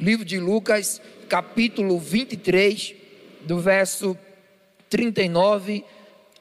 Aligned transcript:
livro 0.00 0.24
de 0.24 0.40
Lucas, 0.40 1.00
capítulo 1.28 1.98
23, 1.98 2.94
do 3.42 3.60
verso 3.60 4.16
39 4.88 5.84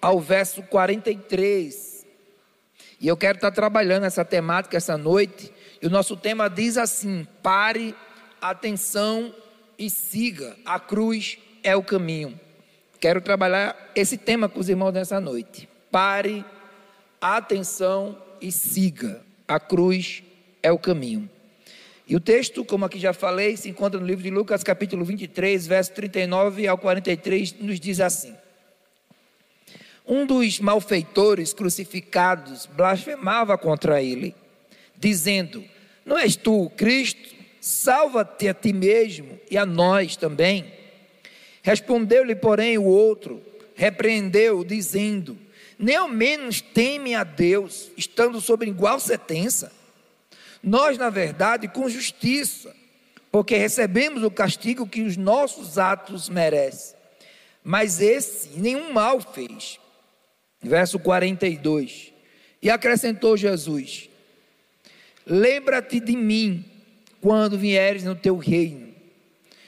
ao 0.01 0.20
verso 0.20 0.63
43. 0.63 2.06
E 3.02 3.08
eu 3.08 3.18
quero 3.18 3.36
estar 3.38 3.52
trabalhando 3.52 4.06
essa 4.06 4.24
temática 4.24 4.78
essa 4.78 4.98
noite. 4.98 5.52
E 5.82 5.88
o 5.88 5.90
nosso 5.90 6.16
tema 6.16 6.50
diz 6.50 6.78
assim: 6.78 7.28
pare, 7.44 7.94
atenção 8.42 9.36
e 9.78 9.89
siga. 9.89 10.55
A 10.66 10.80
cruz 10.80 11.38
é 11.62 11.76
o 11.76 11.84
caminho. 11.84 12.39
Quero 13.00 13.21
trabalhar 13.21 13.91
esse 13.94 14.18
tema 14.18 14.48
com 14.48 14.60
os 14.60 14.70
irmãos 14.70 14.94
nessa 14.94 15.20
noite. 15.20 15.68
Pare, 15.91 16.46
atenção 17.21 18.18
e 18.41 18.52
siga. 18.52 19.21
A 19.48 19.60
cruz 19.60 20.23
é 20.64 20.71
o 20.71 20.78
caminho. 20.78 21.30
E 22.10 22.16
o 22.16 22.20
texto, 22.20 22.66
como 22.66 22.86
aqui 22.86 22.98
já 22.98 23.14
falei, 23.14 23.55
se 23.55 23.70
encontra 23.70 24.00
no 24.00 24.05
livro 24.07 24.23
de 24.23 24.32
Lucas, 24.32 24.64
capítulo 24.64 25.05
23, 25.05 25.68
verso 25.68 25.92
39 25.92 26.68
ao 26.68 26.75
43, 26.75 27.54
nos 27.60 27.79
diz 27.79 28.00
assim: 28.00 28.36
Um 30.07 30.25
dos 30.25 30.60
malfeitores 30.60 31.54
crucificados 31.54 32.66
blasfemava 32.66 33.56
contra 33.59 34.02
ele, 34.02 34.33
dizendo: 34.97 35.64
Não 36.03 36.17
és 36.17 36.36
tu 36.36 36.64
o 36.64 36.69
Cristo? 36.72 37.38
Salva-te 37.61 38.47
a 38.47 38.55
ti 38.55 38.73
mesmo 38.73 39.39
e 39.52 39.55
a 39.55 39.64
nós 39.64 40.16
também. 40.16 40.66
Respondeu-lhe, 41.61 42.33
porém, 42.33 42.80
o 42.80 42.86
outro, 42.86 43.39
repreendeu, 43.75 44.64
dizendo: 44.64 45.38
Nem 45.78 45.95
ao 45.95 46.08
menos 46.08 46.59
teme 46.59 47.14
a 47.14 47.23
Deus, 47.23 47.91
estando 47.95 48.41
sob 48.41 48.66
igual 48.66 49.00
sentença. 49.00 49.78
Nós, 50.61 50.97
na 50.97 51.09
verdade, 51.09 51.67
com 51.67 51.89
justiça, 51.89 52.75
porque 53.31 53.55
recebemos 53.55 54.23
o 54.23 54.31
castigo 54.31 54.88
que 54.88 55.02
os 55.02 55.16
nossos 55.16 55.77
atos 55.77 56.30
merecem. 56.30 56.97
Mas 57.63 58.01
esse 58.01 58.59
nenhum 58.59 58.91
mal 58.91 59.21
fez. 59.21 59.79
Verso 60.61 60.99
42. 60.99 62.11
E 62.61 62.69
acrescentou 62.69 63.38
Jesus: 63.38 64.09
Lembra-te 65.25 65.99
de 65.99 66.16
mim 66.16 66.66
quando 67.21 67.57
vieres 67.57 68.03
no 68.03 68.16
teu 68.16 68.38
reino. 68.38 68.94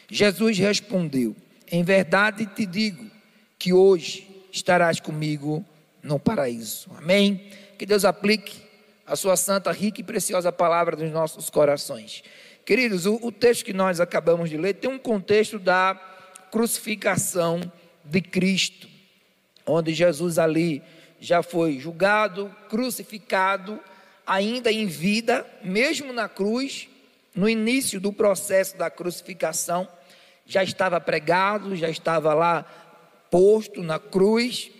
Jesus 0.10 0.58
respondeu: 0.58 1.36
Em 1.72 1.84
verdade 1.84 2.46
te 2.46 2.66
digo 2.66 3.10
que 3.58 3.72
hoje 3.72 4.28
estarás 4.52 5.00
comigo 5.00 5.64
no 6.04 6.20
paraíso. 6.20 6.90
Amém? 6.98 7.50
Que 7.78 7.86
Deus 7.86 8.04
aplique 8.04 8.71
a 9.12 9.16
sua 9.18 9.36
santa, 9.36 9.74
rica 9.74 10.00
e 10.00 10.06
preciosa 10.06 10.54
palavra 10.54 10.96
nos 10.96 11.12
nossos 11.12 11.50
corações. 11.50 12.24
Queridos, 12.66 13.06
o, 13.06 13.20
o 13.22 13.30
texto 13.30 13.66
que 13.66 13.74
nós 13.74 14.00
acabamos 14.00 14.50
de 14.50 14.56
ler 14.56 14.76
tem 14.76 14.90
um 14.90 14.98
contexto 14.98 15.60
da 15.60 16.00
crucificação 16.50 17.60
de 18.06 18.22
Cristo, 18.22 18.88
onde 19.66 19.94
Jesus 19.94 20.40
ali 20.40 20.82
já 21.20 21.44
foi 21.44 21.78
julgado, 21.78 22.56
crucificado, 22.70 23.82
ainda 24.26 24.72
em 24.72 24.86
vida, 24.86 25.46
mesmo 25.62 26.14
na 26.14 26.30
cruz, 26.30 26.88
no 27.36 27.50
início 27.50 28.00
do 28.00 28.14
processo 28.14 28.78
da 28.78 28.90
crucificação, 28.90 29.86
já 30.46 30.64
estava 30.64 31.02
pregado, 31.02 31.76
já 31.76 31.90
estava 31.90 32.34
lá 32.34 32.64
posto 33.30 33.84
na 33.84 34.00
cruz, 34.00 34.72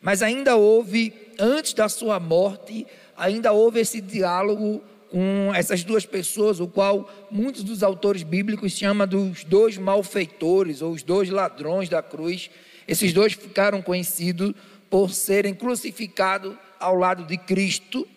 mas 0.00 0.22
ainda 0.22 0.56
houve, 0.56 1.14
antes 1.38 1.72
da 1.72 1.88
sua 1.88 2.18
morte, 2.18 2.84
ainda 3.20 3.52
houve 3.52 3.80
esse 3.80 4.00
diálogo 4.00 4.82
com 5.10 5.52
essas 5.54 5.84
duas 5.84 6.06
pessoas, 6.06 6.58
o 6.58 6.66
qual 6.66 7.08
muitos 7.30 7.62
dos 7.62 7.82
autores 7.82 8.22
bíblicos 8.22 8.72
chamam 8.72 9.06
dos 9.06 9.44
dois 9.44 9.76
malfeitores 9.76 10.80
ou 10.80 10.92
os 10.92 11.02
dois 11.02 11.28
ladrões 11.28 11.88
da 11.88 12.02
cruz. 12.02 12.50
Esses 12.88 13.12
dois 13.12 13.34
ficaram 13.34 13.82
conhecidos 13.82 14.54
por 14.88 15.10
serem 15.10 15.52
crucificados 15.52 16.56
ao 16.78 16.94
lado 16.94 17.24
de 17.24 17.36
Cristo. 17.36 18.08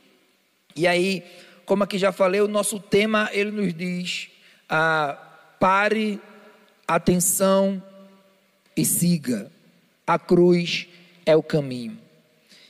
E 0.75 0.87
aí, 0.87 1.23
como 1.65 1.83
aqui 1.83 1.97
já 1.97 2.11
falei, 2.11 2.39
o 2.41 2.47
nosso 2.47 2.79
tema 2.79 3.29
ele 3.33 3.51
nos 3.51 3.73
diz: 3.73 4.29
ah, 4.69 5.17
pare, 5.59 6.21
atenção 6.87 7.83
e 8.77 8.85
siga. 8.85 9.51
A 10.07 10.17
cruz 10.17 10.87
é 11.25 11.35
o 11.35 11.43
caminho. 11.43 11.97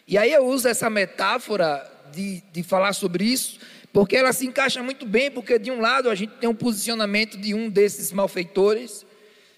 E 0.08 0.18
aí 0.18 0.32
eu 0.34 0.46
uso 0.46 0.68
essa 0.68 0.90
metáfora 0.90 1.93
de, 2.14 2.44
de 2.52 2.64
falar 2.64 2.94
sobre 2.94 3.26
isso, 3.26 3.60
porque 3.92 4.16
ela 4.16 4.34
se 4.34 4.46
encaixa 4.46 4.82
muito 4.82 5.06
bem, 5.06 5.30
porque 5.30 5.60
de 5.60 5.72
um 5.72 5.80
lado 5.80 6.10
a 6.10 6.16
gente 6.16 6.32
tem 6.40 6.50
um 6.50 6.56
posicionamento 6.56 7.38
de 7.38 7.54
um 7.54 7.70
desses 7.70 8.12
malfeitores, 8.12 9.06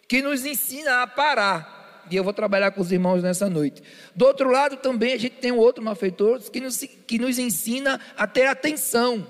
que 0.07 0.21
nos 0.21 0.45
ensina 0.45 1.01
a 1.01 1.07
parar, 1.07 2.03
e 2.09 2.15
eu 2.15 2.23
vou 2.23 2.33
trabalhar 2.33 2.71
com 2.71 2.81
os 2.81 2.91
irmãos 2.91 3.23
nessa 3.23 3.49
noite. 3.49 3.81
Do 4.15 4.25
outro 4.25 4.51
lado 4.51 4.77
também 4.77 5.13
a 5.13 5.17
gente 5.17 5.37
tem 5.37 5.51
um 5.51 5.57
outro 5.57 5.83
malfeitor 5.83 6.39
que 6.51 6.59
nos, 6.59 6.77
que 7.07 7.17
nos 7.17 7.39
ensina 7.39 7.99
a 8.15 8.27
ter 8.27 8.45
atenção. 8.45 9.25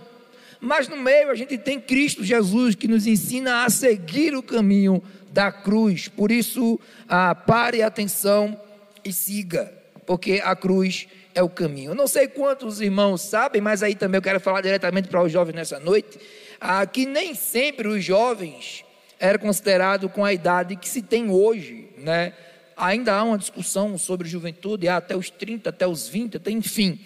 Mas 0.59 0.88
no 0.88 0.97
meio 0.97 1.30
a 1.30 1.36
gente 1.36 1.57
tem 1.57 1.80
Cristo 1.80 2.24
Jesus 2.24 2.75
que 2.75 2.88
nos 2.88 3.07
ensina 3.07 3.63
a 3.63 3.69
seguir 3.69 4.36
o 4.36 4.44
caminho 4.44 5.02
da 5.31 5.52
cruz. 5.52 6.07
Por 6.07 6.31
isso, 6.31 6.80
ah, 7.07 7.36
pare 7.36 7.81
atenção 7.81 8.59
e 9.03 9.13
siga, 9.13 9.72
porque 10.06 10.42
a 10.44 10.56
cruz 10.56 11.07
é 11.35 11.44
o 11.44 11.50
caminho. 11.50 11.91
Eu 11.91 11.96
não 11.96 12.07
sei 12.07 12.29
quantos 12.29 12.79
irmãos 12.79 13.22
sabem, 13.22 13.62
mas 13.62 13.84
aí 13.84 13.94
também 13.94 14.18
eu 14.18 14.22
quero 14.22 14.40
falar 14.40 14.62
diretamente 14.62 15.09
para 15.09 15.22
os 15.22 15.31
jovens 15.31 15.53
nessa 15.53 15.79
noite, 15.79 16.18
ah, 16.59 16.85
que 16.88 17.06
nem 17.06 17.35
sempre 17.35 17.90
os 17.90 18.03
jovens 18.03 18.85
eram 19.19 19.40
considerados 19.40 20.09
com 20.12 20.24
a 20.24 20.34
idade 20.34 20.78
que 20.78 20.88
se 20.88 21.01
tem 21.01 21.29
hoje, 21.29 21.90
né? 21.97 22.34
Ainda 22.78 23.13
há 23.13 23.24
uma 23.24 23.38
discussão 23.38 23.97
sobre 23.97 24.28
juventude, 24.28 24.88
até 24.88 25.16
os 25.16 25.29
30, 25.29 25.69
até 25.69 25.85
os 25.85 26.07
20, 26.07 26.38
até 26.38 26.51
enfim. 26.51 27.00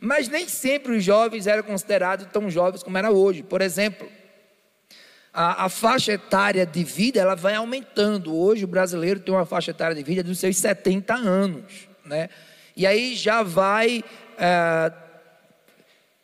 Mas 0.00 0.28
nem 0.28 0.48
sempre 0.48 0.96
os 0.96 1.04
jovens 1.04 1.46
eram 1.46 1.62
considerados 1.62 2.26
tão 2.32 2.50
jovens 2.50 2.82
como 2.82 2.98
era 2.98 3.10
hoje. 3.10 3.42
Por 3.42 3.62
exemplo, 3.62 4.06
a, 5.32 5.64
a, 5.64 5.68
faixa 5.68 6.12
etária 6.12 6.66
de 6.66 6.84
vida 6.84 7.20
ela 7.20 7.34
vai 7.34 7.54
aumentando. 7.54 8.36
Hoje 8.36 8.64
o 8.64 8.68
brasileiro 8.68 9.20
tem 9.20 9.34
uma 9.34 9.46
faixa 9.46 9.70
etária 9.70 9.96
de 9.96 10.02
vida 10.02 10.22
dos 10.22 10.38
seus 10.38 10.56
70 10.58 11.14
anos, 11.14 11.88
né? 12.04 12.28
E 12.76 12.86
aí 12.86 13.14
já 13.14 13.42
vai 13.42 14.02
é, 14.38 14.92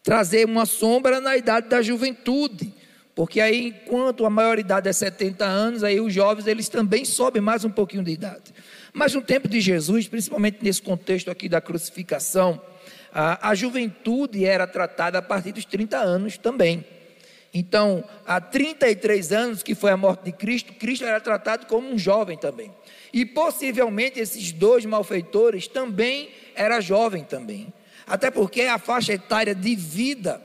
trazer 0.03 0.47
uma 0.47 0.67
sombra 0.67 1.21
na 1.21 1.37
idade 1.37 1.69
da 1.69 1.83
juventude. 1.83 2.75
Porque 3.15 3.41
aí, 3.41 3.69
enquanto 3.69 4.25
a 4.25 4.31
maioridade 4.31 4.89
é 4.89 4.93
70 4.93 5.45
anos, 5.45 5.85
aí 5.85 6.01
os 6.01 6.13
jovens 6.13 6.47
eles 6.47 6.69
também 6.69 7.05
sobem 7.05 7.43
mais 7.43 7.65
um 7.65 7.71
pouquinho 7.71 8.03
de 8.03 8.13
idade. 8.13 8.55
Mas 8.93 9.15
no 9.15 9.21
tempo 9.21 9.49
de 9.49 9.61
Jesus, 9.61 10.09
principalmente 10.09 10.59
nesse 10.63 10.81
contexto 10.81 11.31
aqui 11.31 11.49
da 11.49 11.61
crucificação, 11.61 12.61
a, 13.13 13.51
a 13.51 13.55
juventude 13.55 14.45
era 14.45 14.67
tratada 14.67 15.19
a 15.19 15.23
partir 15.23 15.53
dos 15.53 15.65
30 15.65 15.99
anos 15.99 16.39
também. 16.39 16.85
Então, 17.53 18.05
há 18.25 18.41
33 18.41 19.33
anos 19.33 19.63
que 19.63 19.75
foi 19.75 19.91
a 19.91 19.97
morte 19.97 20.25
de 20.25 20.33
Cristo, 20.33 20.73
Cristo 20.75 21.05
era 21.05 21.21
tratado 21.21 21.67
como 21.67 21.89
um 21.89 21.99
jovem 21.99 22.39
também. 22.39 22.71
E 23.13 23.27
possivelmente 23.27 24.21
esses 24.21 24.53
dois 24.53 24.85
malfeitores 24.85 25.67
também 25.67 26.31
era 26.55 26.81
jovem 26.81 27.25
também. 27.25 27.73
Até 28.07 28.31
porque 28.31 28.63
a 28.63 28.79
faixa 28.79 29.13
etária 29.13 29.55
de 29.55 29.75
vida 29.75 30.41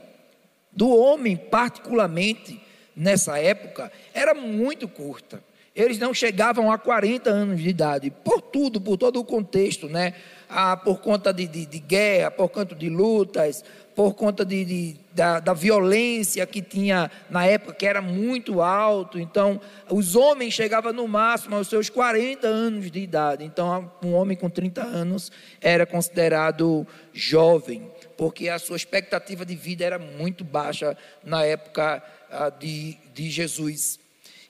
do 0.72 0.88
homem, 0.88 1.36
particularmente 1.36 2.60
nessa 2.94 3.38
época, 3.38 3.90
era 4.12 4.34
muito 4.34 4.88
curta. 4.88 5.42
Eles 5.74 5.98
não 5.98 6.14
chegavam 6.14 6.72
a 6.72 6.78
40 6.78 7.28
anos 7.28 7.60
de 7.60 7.68
idade, 7.68 8.10
por 8.10 8.40
tudo, 8.40 8.80
por 8.80 8.96
todo 8.96 9.20
o 9.20 9.24
contexto, 9.24 9.88
né? 9.88 10.14
Ah, 10.48 10.76
por 10.76 11.00
conta 11.00 11.32
de, 11.34 11.46
de, 11.46 11.66
de 11.66 11.78
guerra, 11.78 12.30
por 12.30 12.48
conta 12.48 12.74
de 12.74 12.88
lutas, 12.88 13.62
por 13.96 14.12
conta 14.12 14.44
de, 14.44 14.62
de 14.62 14.96
da, 15.14 15.40
da, 15.40 15.54
violência 15.54 16.46
que 16.46 16.60
tinha 16.60 17.10
na 17.30 17.46
época, 17.46 17.72
que 17.72 17.86
era 17.86 18.02
muito 18.02 18.60
alto. 18.60 19.18
Então, 19.18 19.58
os 19.90 20.14
homens 20.14 20.52
chegavam 20.52 20.92
no 20.92 21.08
máximo 21.08 21.56
aos 21.56 21.68
seus 21.68 21.88
40 21.88 22.46
anos 22.46 22.90
de 22.90 23.00
idade. 23.00 23.42
Então, 23.42 23.90
um 24.04 24.12
homem 24.12 24.36
com 24.36 24.50
30 24.50 24.82
anos 24.82 25.32
era 25.62 25.86
considerado 25.86 26.86
jovem, 27.14 27.90
porque 28.18 28.50
a 28.50 28.58
sua 28.58 28.76
expectativa 28.76 29.46
de 29.46 29.56
vida 29.56 29.82
era 29.82 29.98
muito 29.98 30.44
baixa 30.44 30.94
na 31.24 31.42
época 31.42 32.02
ah, 32.30 32.50
de, 32.50 32.98
de 33.14 33.30
Jesus. 33.30 33.98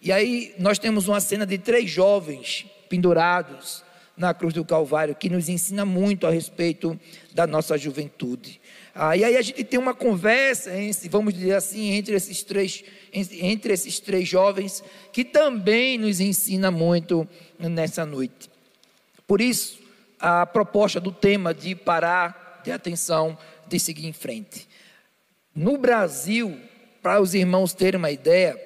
E 0.02 0.10
aí, 0.10 0.56
nós 0.58 0.76
temos 0.76 1.06
uma 1.06 1.20
cena 1.20 1.46
de 1.46 1.56
três 1.56 1.88
jovens 1.88 2.66
pendurados 2.88 3.84
na 4.16 4.34
cruz 4.34 4.54
do 4.54 4.64
Calvário, 4.64 5.14
que 5.14 5.28
nos 5.28 5.48
ensina 5.48 5.84
muito 5.84 6.26
a 6.26 6.30
respeito 6.30 6.98
da 7.32 7.46
nossa 7.46 7.76
juventude. 7.76 8.60
Ah, 8.98 9.14
e 9.14 9.22
aí 9.22 9.36
a 9.36 9.42
gente 9.42 9.62
tem 9.62 9.78
uma 9.78 9.92
conversa, 9.92 10.70
vamos 11.10 11.34
dizer 11.34 11.54
assim, 11.54 11.90
entre 11.90 12.16
esses 12.16 12.42
três, 12.42 12.82
entre 13.12 13.74
esses 13.74 14.00
três 14.00 14.26
jovens, 14.26 14.82
que 15.12 15.22
também 15.22 15.98
nos 15.98 16.18
ensina 16.18 16.70
muito 16.70 17.28
nessa 17.58 18.06
noite. 18.06 18.48
Por 19.26 19.42
isso, 19.42 19.78
a 20.18 20.46
proposta 20.46 20.98
do 20.98 21.12
tema 21.12 21.52
de 21.52 21.74
parar, 21.74 22.62
de 22.64 22.72
atenção, 22.72 23.36
de 23.68 23.78
seguir 23.78 24.06
em 24.06 24.14
frente. 24.14 24.66
No 25.54 25.76
Brasil, 25.76 26.58
para 27.02 27.20
os 27.20 27.34
irmãos 27.34 27.74
terem 27.74 27.98
uma 27.98 28.10
ideia, 28.10 28.58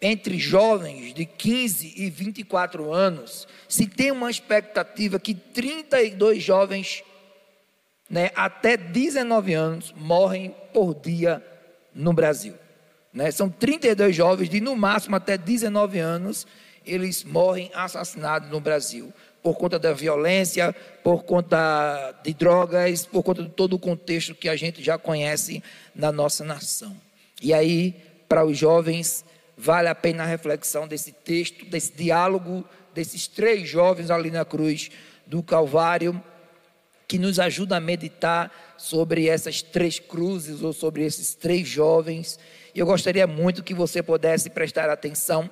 entre 0.00 0.38
jovens 0.38 1.12
de 1.12 1.26
15 1.26 1.92
e 1.94 2.08
24 2.08 2.90
anos, 2.90 3.46
se 3.68 3.86
tem 3.86 4.12
uma 4.12 4.30
expectativa 4.30 5.18
que 5.18 5.34
32 5.34 6.42
jovens 6.42 7.04
né, 8.08 8.30
até 8.34 8.76
19 8.76 9.54
anos 9.54 9.94
morrem 9.96 10.54
por 10.72 10.94
dia 10.94 11.44
no 11.94 12.12
Brasil. 12.12 12.54
Né? 13.12 13.30
São 13.30 13.48
32 13.48 14.14
jovens 14.14 14.48
de 14.48 14.60
no 14.60 14.76
máximo 14.76 15.16
até 15.16 15.36
19 15.36 15.98
anos, 15.98 16.46
eles 16.86 17.24
morrem 17.24 17.70
assassinados 17.74 18.50
no 18.50 18.60
Brasil 18.60 19.12
por 19.42 19.56
conta 19.56 19.78
da 19.78 19.92
violência, 19.92 20.74
por 21.02 21.24
conta 21.24 22.14
de 22.22 22.34
drogas, 22.34 23.06
por 23.06 23.22
conta 23.22 23.42
de 23.42 23.50
todo 23.50 23.74
o 23.74 23.78
contexto 23.78 24.34
que 24.34 24.48
a 24.48 24.56
gente 24.56 24.82
já 24.82 24.98
conhece 24.98 25.62
na 25.94 26.10
nossa 26.10 26.44
nação. 26.44 26.96
E 27.40 27.54
aí, 27.54 27.94
para 28.28 28.44
os 28.44 28.58
jovens, 28.58 29.24
vale 29.56 29.88
a 29.88 29.94
pena 29.94 30.24
a 30.24 30.26
reflexão 30.26 30.88
desse 30.88 31.12
texto, 31.12 31.64
desse 31.66 31.92
diálogo 31.92 32.64
desses 32.98 33.28
três 33.28 33.68
jovens 33.68 34.10
ali 34.10 34.28
na 34.28 34.44
cruz 34.44 34.90
do 35.24 35.40
Calvário, 35.40 36.20
que 37.08 37.18
nos 37.18 37.40
ajuda 37.40 37.78
a 37.78 37.80
meditar 37.80 38.52
sobre 38.76 39.26
essas 39.28 39.62
três 39.62 39.98
cruzes 39.98 40.62
ou 40.62 40.74
sobre 40.74 41.02
esses 41.04 41.34
três 41.34 41.66
jovens. 41.66 42.38
Eu 42.74 42.84
gostaria 42.84 43.26
muito 43.26 43.64
que 43.64 43.72
você 43.72 44.02
pudesse 44.02 44.50
prestar 44.50 44.90
atenção. 44.90 45.50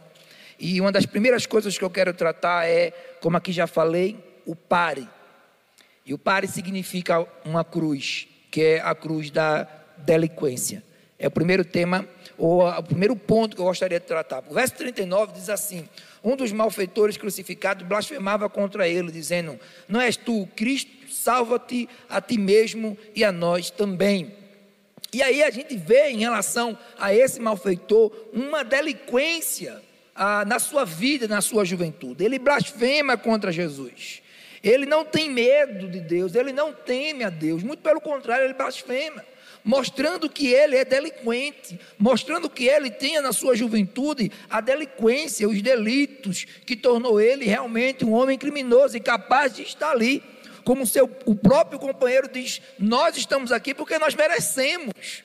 E 0.60 0.78
uma 0.80 0.92
das 0.92 1.06
primeiras 1.06 1.46
coisas 1.46 1.76
que 1.76 1.82
eu 1.82 1.88
quero 1.88 2.12
tratar 2.12 2.68
é, 2.68 2.90
como 3.22 3.38
aqui 3.38 3.52
já 3.52 3.66
falei, 3.66 4.22
o 4.44 4.54
pare. 4.54 5.08
E 6.04 6.12
o 6.12 6.18
pare 6.18 6.46
significa 6.46 7.26
uma 7.42 7.64
cruz, 7.64 8.28
que 8.50 8.62
é 8.62 8.80
a 8.80 8.94
cruz 8.94 9.30
da 9.30 9.66
delinquência. 9.96 10.84
É 11.18 11.26
o 11.26 11.30
primeiro 11.30 11.64
tema, 11.64 12.06
ou 12.38 12.66
o 12.66 12.82
primeiro 12.82 13.16
ponto 13.16 13.56
que 13.56 13.62
eu 13.62 13.66
gostaria 13.66 13.98
de 13.98 14.06
tratar. 14.06 14.42
O 14.48 14.54
verso 14.54 14.74
39 14.74 15.32
diz 15.32 15.48
assim: 15.48 15.88
Um 16.22 16.36
dos 16.36 16.52
malfeitores 16.52 17.16
crucificados 17.16 17.86
blasfemava 17.86 18.48
contra 18.48 18.88
ele, 18.88 19.10
dizendo: 19.10 19.58
Não 19.88 20.00
és 20.00 20.16
tu 20.16 20.42
o 20.42 20.46
Cristo? 20.46 20.90
Salva-te 21.10 21.88
a 22.08 22.20
ti 22.20 22.38
mesmo 22.38 22.96
e 23.14 23.24
a 23.24 23.32
nós 23.32 23.70
também. 23.70 24.34
E 25.12 25.22
aí 25.22 25.42
a 25.42 25.50
gente 25.50 25.76
vê 25.76 26.10
em 26.10 26.18
relação 26.18 26.76
a 26.98 27.14
esse 27.14 27.40
malfeitor 27.40 28.12
uma 28.32 28.62
delinquência 28.62 29.80
ah, 30.14 30.44
na 30.44 30.58
sua 30.58 30.84
vida, 30.84 31.26
na 31.28 31.40
sua 31.40 31.64
juventude. 31.64 32.24
Ele 32.24 32.38
blasfema 32.38 33.16
contra 33.16 33.52
Jesus. 33.52 34.22
Ele 34.62 34.84
não 34.84 35.04
tem 35.04 35.30
medo 35.30 35.88
de 35.88 36.00
Deus, 36.00 36.34
ele 36.34 36.52
não 36.52 36.72
teme 36.72 37.22
a 37.22 37.30
Deus, 37.30 37.62
muito 37.62 37.82
pelo 37.82 38.00
contrário, 38.00 38.44
ele 38.44 38.54
blasfema 38.54 39.24
mostrando 39.66 40.30
que 40.30 40.46
ele 40.46 40.76
é 40.76 40.84
delinquente, 40.84 41.78
mostrando 41.98 42.48
que 42.48 42.68
ele 42.68 42.88
tinha 42.88 43.20
na 43.20 43.32
sua 43.32 43.56
juventude 43.56 44.30
a 44.48 44.60
delinquência, 44.60 45.48
os 45.48 45.60
delitos 45.60 46.46
que 46.64 46.76
tornou 46.76 47.20
ele 47.20 47.44
realmente 47.44 48.04
um 48.04 48.12
homem 48.12 48.38
criminoso 48.38 48.96
e 48.96 49.00
capaz 49.00 49.52
de 49.52 49.62
estar 49.62 49.90
ali. 49.90 50.22
Como 50.64 50.86
seu, 50.86 51.10
o 51.24 51.34
próprio 51.34 51.80
companheiro 51.80 52.28
diz: 52.32 52.62
Nós 52.78 53.16
estamos 53.16 53.50
aqui 53.50 53.74
porque 53.74 53.98
nós 53.98 54.14
merecemos. 54.14 55.24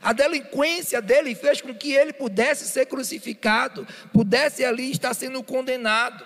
A 0.00 0.14
delinquência 0.14 1.02
dele 1.02 1.34
fez 1.34 1.60
com 1.60 1.74
que 1.74 1.92
ele 1.92 2.12
pudesse 2.14 2.66
ser 2.66 2.86
crucificado, 2.86 3.86
pudesse 4.14 4.64
ali 4.64 4.90
estar 4.90 5.12
sendo 5.12 5.42
condenado. 5.42 6.24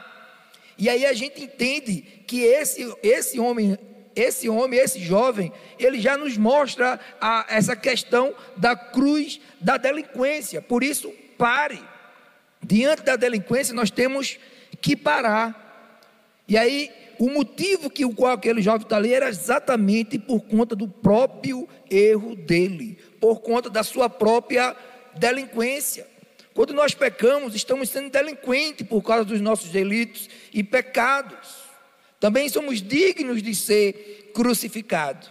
E 0.77 0.89
aí 0.89 1.05
a 1.05 1.13
gente 1.13 1.43
entende 1.43 2.03
que 2.25 2.41
esse, 2.43 2.93
esse 3.03 3.41
homem 3.41 3.77
esse 4.21 4.49
homem, 4.49 4.81
esse 4.81 5.01
jovem, 5.01 5.53
ele 5.79 6.01
já 6.01 6.17
nos 6.17 6.37
mostra 6.37 6.99
a, 7.21 7.47
essa 7.49 7.77
questão 7.77 8.35
da 8.57 8.75
cruz 8.75 9.41
da 9.61 9.77
delinquência. 9.77 10.61
Por 10.61 10.83
isso, 10.83 11.13
pare. 11.37 11.81
Diante 12.63 13.03
da 13.03 13.17
delinquência, 13.17 13.73
nós 13.73 13.91
temos 13.91 14.39
que 14.81 14.97
parar. 14.97 16.43
E 16.49 16.57
aí, 16.59 16.91
o 17.19 17.31
motivo 17.31 17.89
que 17.89 18.05
o 18.05 18.15
qual 18.15 18.33
aquele 18.33 18.61
jovem 18.61 18.83
está 18.83 18.97
ali 18.97 19.15
era 19.15 19.29
exatamente 19.29 20.19
por 20.19 20.41
conta 20.41 20.75
do 20.75 20.89
próprio 20.89 21.69
erro 21.91 22.35
dele, 22.35 22.99
por 23.21 23.41
conta 23.41 23.71
da 23.71 23.83
sua 23.83 24.11
própria 24.11 24.75
delinquência. 25.15 26.07
Quando 26.55 26.75
nós 26.75 26.93
pecamos, 26.93 27.55
estamos 27.55 27.89
sendo 27.89 28.11
delinquentes 28.11 28.87
por 28.87 29.01
causa 29.03 29.25
dos 29.25 29.41
nossos 29.41 29.71
delitos 29.71 30.29
e 30.53 30.65
pecados 30.65 31.68
também 32.21 32.49
somos 32.49 32.83
dignos 32.83 33.43
de 33.43 33.55
ser 33.55 34.31
crucificados. 34.35 35.31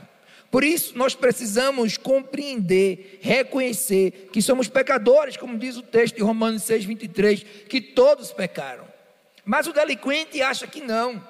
Por 0.49 0.63
isso, 0.63 0.97
nós 0.97 1.13
precisamos 1.13 1.97
compreender, 1.97 3.19
reconhecer 3.21 4.29
que 4.31 4.41
somos 4.41 4.69
pecadores, 4.69 5.35
como 5.35 5.57
diz 5.57 5.75
o 5.75 5.81
texto 5.81 6.15
de 6.15 6.23
Romanos 6.23 6.63
6, 6.63 6.85
23, 6.85 7.43
que 7.67 7.81
todos 7.81 8.31
pecaram. 8.31 8.87
Mas 9.43 9.67
o 9.67 9.73
delinquente 9.73 10.41
acha 10.41 10.65
que 10.65 10.81
não. 10.81 11.21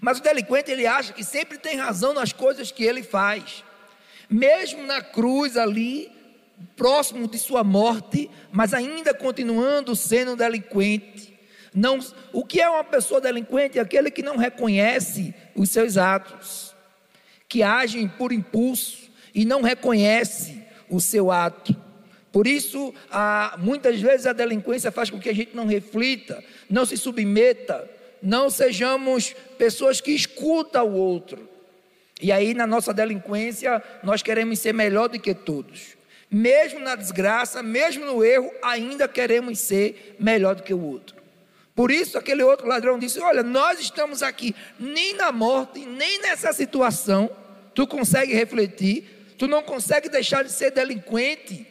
Mas 0.00 0.18
o 0.18 0.22
delinquente 0.22 0.70
ele 0.70 0.86
acha 0.86 1.12
que 1.12 1.24
sempre 1.24 1.58
tem 1.58 1.76
razão 1.76 2.14
nas 2.14 2.32
coisas 2.32 2.70
que 2.70 2.84
ele 2.84 3.02
faz. 3.02 3.64
Mesmo 4.30 4.84
na 4.84 5.02
cruz 5.02 5.56
ali, 5.56 6.10
próximo 6.76 7.26
de 7.28 7.38
sua 7.38 7.64
morte, 7.64 8.30
mas 8.52 8.72
ainda 8.72 9.12
continuando 9.12 9.96
sendo 9.96 10.36
delinquente. 10.36 11.33
Não, 11.74 11.98
o 12.32 12.44
que 12.44 12.60
é 12.60 12.70
uma 12.70 12.84
pessoa 12.84 13.20
delinquente? 13.20 13.80
É 13.80 13.82
aquele 13.82 14.08
que 14.08 14.22
não 14.22 14.36
reconhece 14.36 15.34
os 15.56 15.70
seus 15.70 15.96
atos, 15.96 16.72
que 17.48 17.64
agem 17.64 18.06
por 18.06 18.32
impulso 18.32 19.10
e 19.34 19.44
não 19.44 19.60
reconhece 19.60 20.62
o 20.88 21.00
seu 21.00 21.32
ato. 21.32 21.74
Por 22.30 22.46
isso, 22.46 22.94
a, 23.10 23.56
muitas 23.58 24.00
vezes 24.00 24.26
a 24.26 24.32
delinquência 24.32 24.92
faz 24.92 25.10
com 25.10 25.18
que 25.18 25.28
a 25.28 25.34
gente 25.34 25.54
não 25.54 25.66
reflita, 25.66 26.42
não 26.70 26.86
se 26.86 26.96
submeta, 26.96 27.90
não 28.22 28.48
sejamos 28.48 29.34
pessoas 29.58 30.00
que 30.00 30.12
escutam 30.12 30.88
o 30.88 30.94
outro. 30.94 31.48
E 32.20 32.30
aí, 32.30 32.54
na 32.54 32.66
nossa 32.66 32.94
delinquência, 32.94 33.82
nós 34.02 34.22
queremos 34.22 34.60
ser 34.60 34.72
melhor 34.72 35.08
do 35.08 35.18
que 35.18 35.34
todos. 35.34 35.96
Mesmo 36.30 36.78
na 36.78 36.94
desgraça, 36.94 37.62
mesmo 37.62 38.04
no 38.04 38.24
erro, 38.24 38.50
ainda 38.62 39.08
queremos 39.08 39.58
ser 39.58 40.16
melhor 40.18 40.54
do 40.54 40.62
que 40.62 40.72
o 40.72 40.80
outro. 40.80 41.23
Por 41.74 41.90
isso, 41.90 42.16
aquele 42.16 42.42
outro 42.42 42.68
ladrão 42.68 42.98
disse: 42.98 43.18
Olha, 43.20 43.42
nós 43.42 43.80
estamos 43.80 44.22
aqui, 44.22 44.54
nem 44.78 45.14
na 45.14 45.32
morte, 45.32 45.80
nem 45.80 46.20
nessa 46.20 46.52
situação, 46.52 47.28
tu 47.74 47.86
consegue 47.86 48.32
refletir, 48.32 49.34
tu 49.36 49.48
não 49.48 49.62
consegue 49.62 50.08
deixar 50.08 50.44
de 50.44 50.52
ser 50.52 50.70
delinquente. 50.70 51.66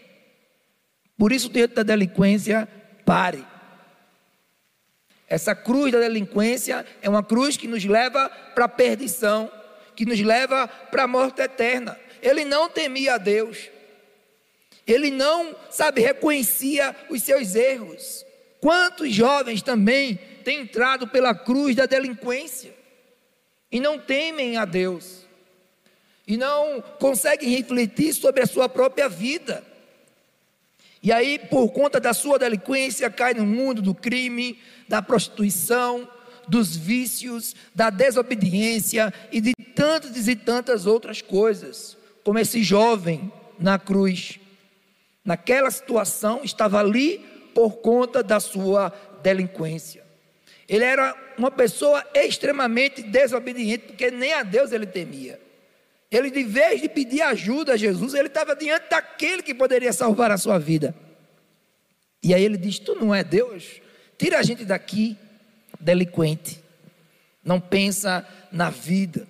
Por 1.18 1.32
isso, 1.32 1.48
dentro 1.48 1.78
da 1.78 1.84
delinquência, 1.84 2.68
pare. 3.06 3.46
Essa 5.28 5.56
cruz 5.56 5.92
da 5.92 6.00
delinquência 6.00 6.86
é 7.02 7.10
uma 7.10 7.24
cruz 7.24 7.56
que 7.56 7.68
nos 7.68 7.86
leva 7.86 8.30
para 8.54 8.66
a 8.66 8.70
perdição, 8.70 9.50
que 9.96 10.06
nos 10.06 10.20
leva 10.20 10.68
para 10.68 11.04
a 11.04 11.08
morte 11.08 11.42
eterna. 11.42 11.98
Ele 12.22 12.44
não 12.44 12.70
temia 12.70 13.16
a 13.16 13.18
Deus, 13.18 13.70
ele 14.86 15.10
não, 15.10 15.56
sabe, 15.70 16.02
reconhecia 16.02 16.94
os 17.10 17.24
seus 17.24 17.56
erros. 17.56 18.26
Quantos 18.64 19.14
jovens 19.14 19.62
também 19.62 20.18
têm 20.42 20.62
entrado 20.62 21.06
pela 21.06 21.36
cruz 21.36 21.76
da 21.76 21.86
delinquência 21.86 22.74
e 23.70 23.78
não 23.78 24.00
temem 24.00 24.56
a 24.56 24.64
Deus, 24.64 25.26
e 26.26 26.38
não 26.38 26.82
conseguem 26.98 27.50
refletir 27.50 28.14
sobre 28.14 28.42
a 28.42 28.46
sua 28.46 28.70
própria 28.70 29.10
vida. 29.10 29.62
E 31.02 31.12
aí, 31.12 31.38
por 31.38 31.74
conta 31.74 32.00
da 32.00 32.14
sua 32.14 32.40
delinquência, 32.40 33.10
cai 33.10 33.34
no 33.34 33.46
mundo 33.46 33.82
do 33.82 33.94
crime, 33.94 34.58
da 34.88 35.02
prostituição, 35.02 36.08
dos 36.48 36.74
vícios, 36.74 37.54
da 37.76 37.90
desobediência 37.90 39.14
e 39.30 39.42
de 39.42 39.54
tantas 39.76 40.30
e 40.30 40.38
tantas 40.38 40.86
outras 40.86 41.22
coisas, 41.22 41.98
como 42.24 42.40
esse 42.40 42.64
jovem 42.64 43.30
na 43.60 43.78
cruz. 43.78 44.40
Naquela 45.26 45.70
situação, 45.70 46.46
estava 46.46 46.80
ali 46.80 47.33
por 47.54 47.78
conta 47.78 48.24
da 48.24 48.40
sua 48.40 48.92
delinquência. 49.22 50.04
Ele 50.68 50.84
era 50.84 51.16
uma 51.38 51.52
pessoa 51.52 52.04
extremamente 52.14 53.02
desobediente, 53.02 53.86
porque 53.88 54.10
nem 54.10 54.34
a 54.34 54.44
Deus 54.44 54.72
ele 54.72 54.86
temia. 54.86 55.40
Ele, 56.10 56.30
de 56.30 56.44
vez 56.44 56.82
de 56.82 56.88
pedir 56.88 57.22
ajuda 57.22 57.74
a 57.74 57.78
Jesus, 57.78 58.14
ele 58.14 58.28
estava 58.28 58.56
diante 58.56 58.90
daquele 58.90 59.42
que 59.42 59.54
poderia 59.54 59.92
salvar 59.92 60.32
a 60.32 60.38
sua 60.38 60.60
vida. 60.60 60.96
E 62.22 62.34
aí 62.34 62.44
ele 62.44 62.58
diz: 62.58 62.80
Tu 62.80 62.96
não 62.96 63.14
é 63.14 63.24
Deus? 63.24 63.82
Tira 64.18 64.40
a 64.40 64.44
gente 64.44 64.64
daqui, 64.64 65.18
delinquente. 65.80 66.64
Não 67.44 67.60
pensa 67.60 68.26
na 68.52 68.70
vida. 68.70 69.28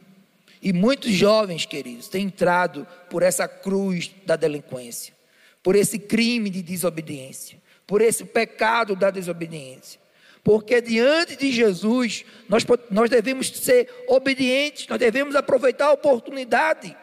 E 0.62 0.72
muitos 0.72 1.12
jovens, 1.12 1.66
queridos, 1.66 2.08
têm 2.08 2.26
entrado 2.26 2.86
por 3.10 3.24
essa 3.24 3.48
cruz 3.48 4.12
da 4.26 4.36
delinquência, 4.36 5.14
por 5.62 5.76
esse 5.76 5.98
crime 5.98 6.50
de 6.50 6.62
desobediência 6.62 7.63
por 7.86 8.02
esse 8.02 8.26
pecado 8.26 8.96
da 8.96 9.12
desobediência. 9.12 10.00
Porque 10.44 10.82
diante 10.82 11.36
de 11.36 11.52
Jesus, 11.52 12.26
nós, 12.50 12.66
nós 12.92 13.10
devemos 13.10 13.50
ser 13.50 13.90
obedientes, 14.08 14.88
nós 14.88 15.00
devemos 15.00 15.36
aproveitar 15.36 15.86
a 15.88 15.94
oportunidade 15.94 16.96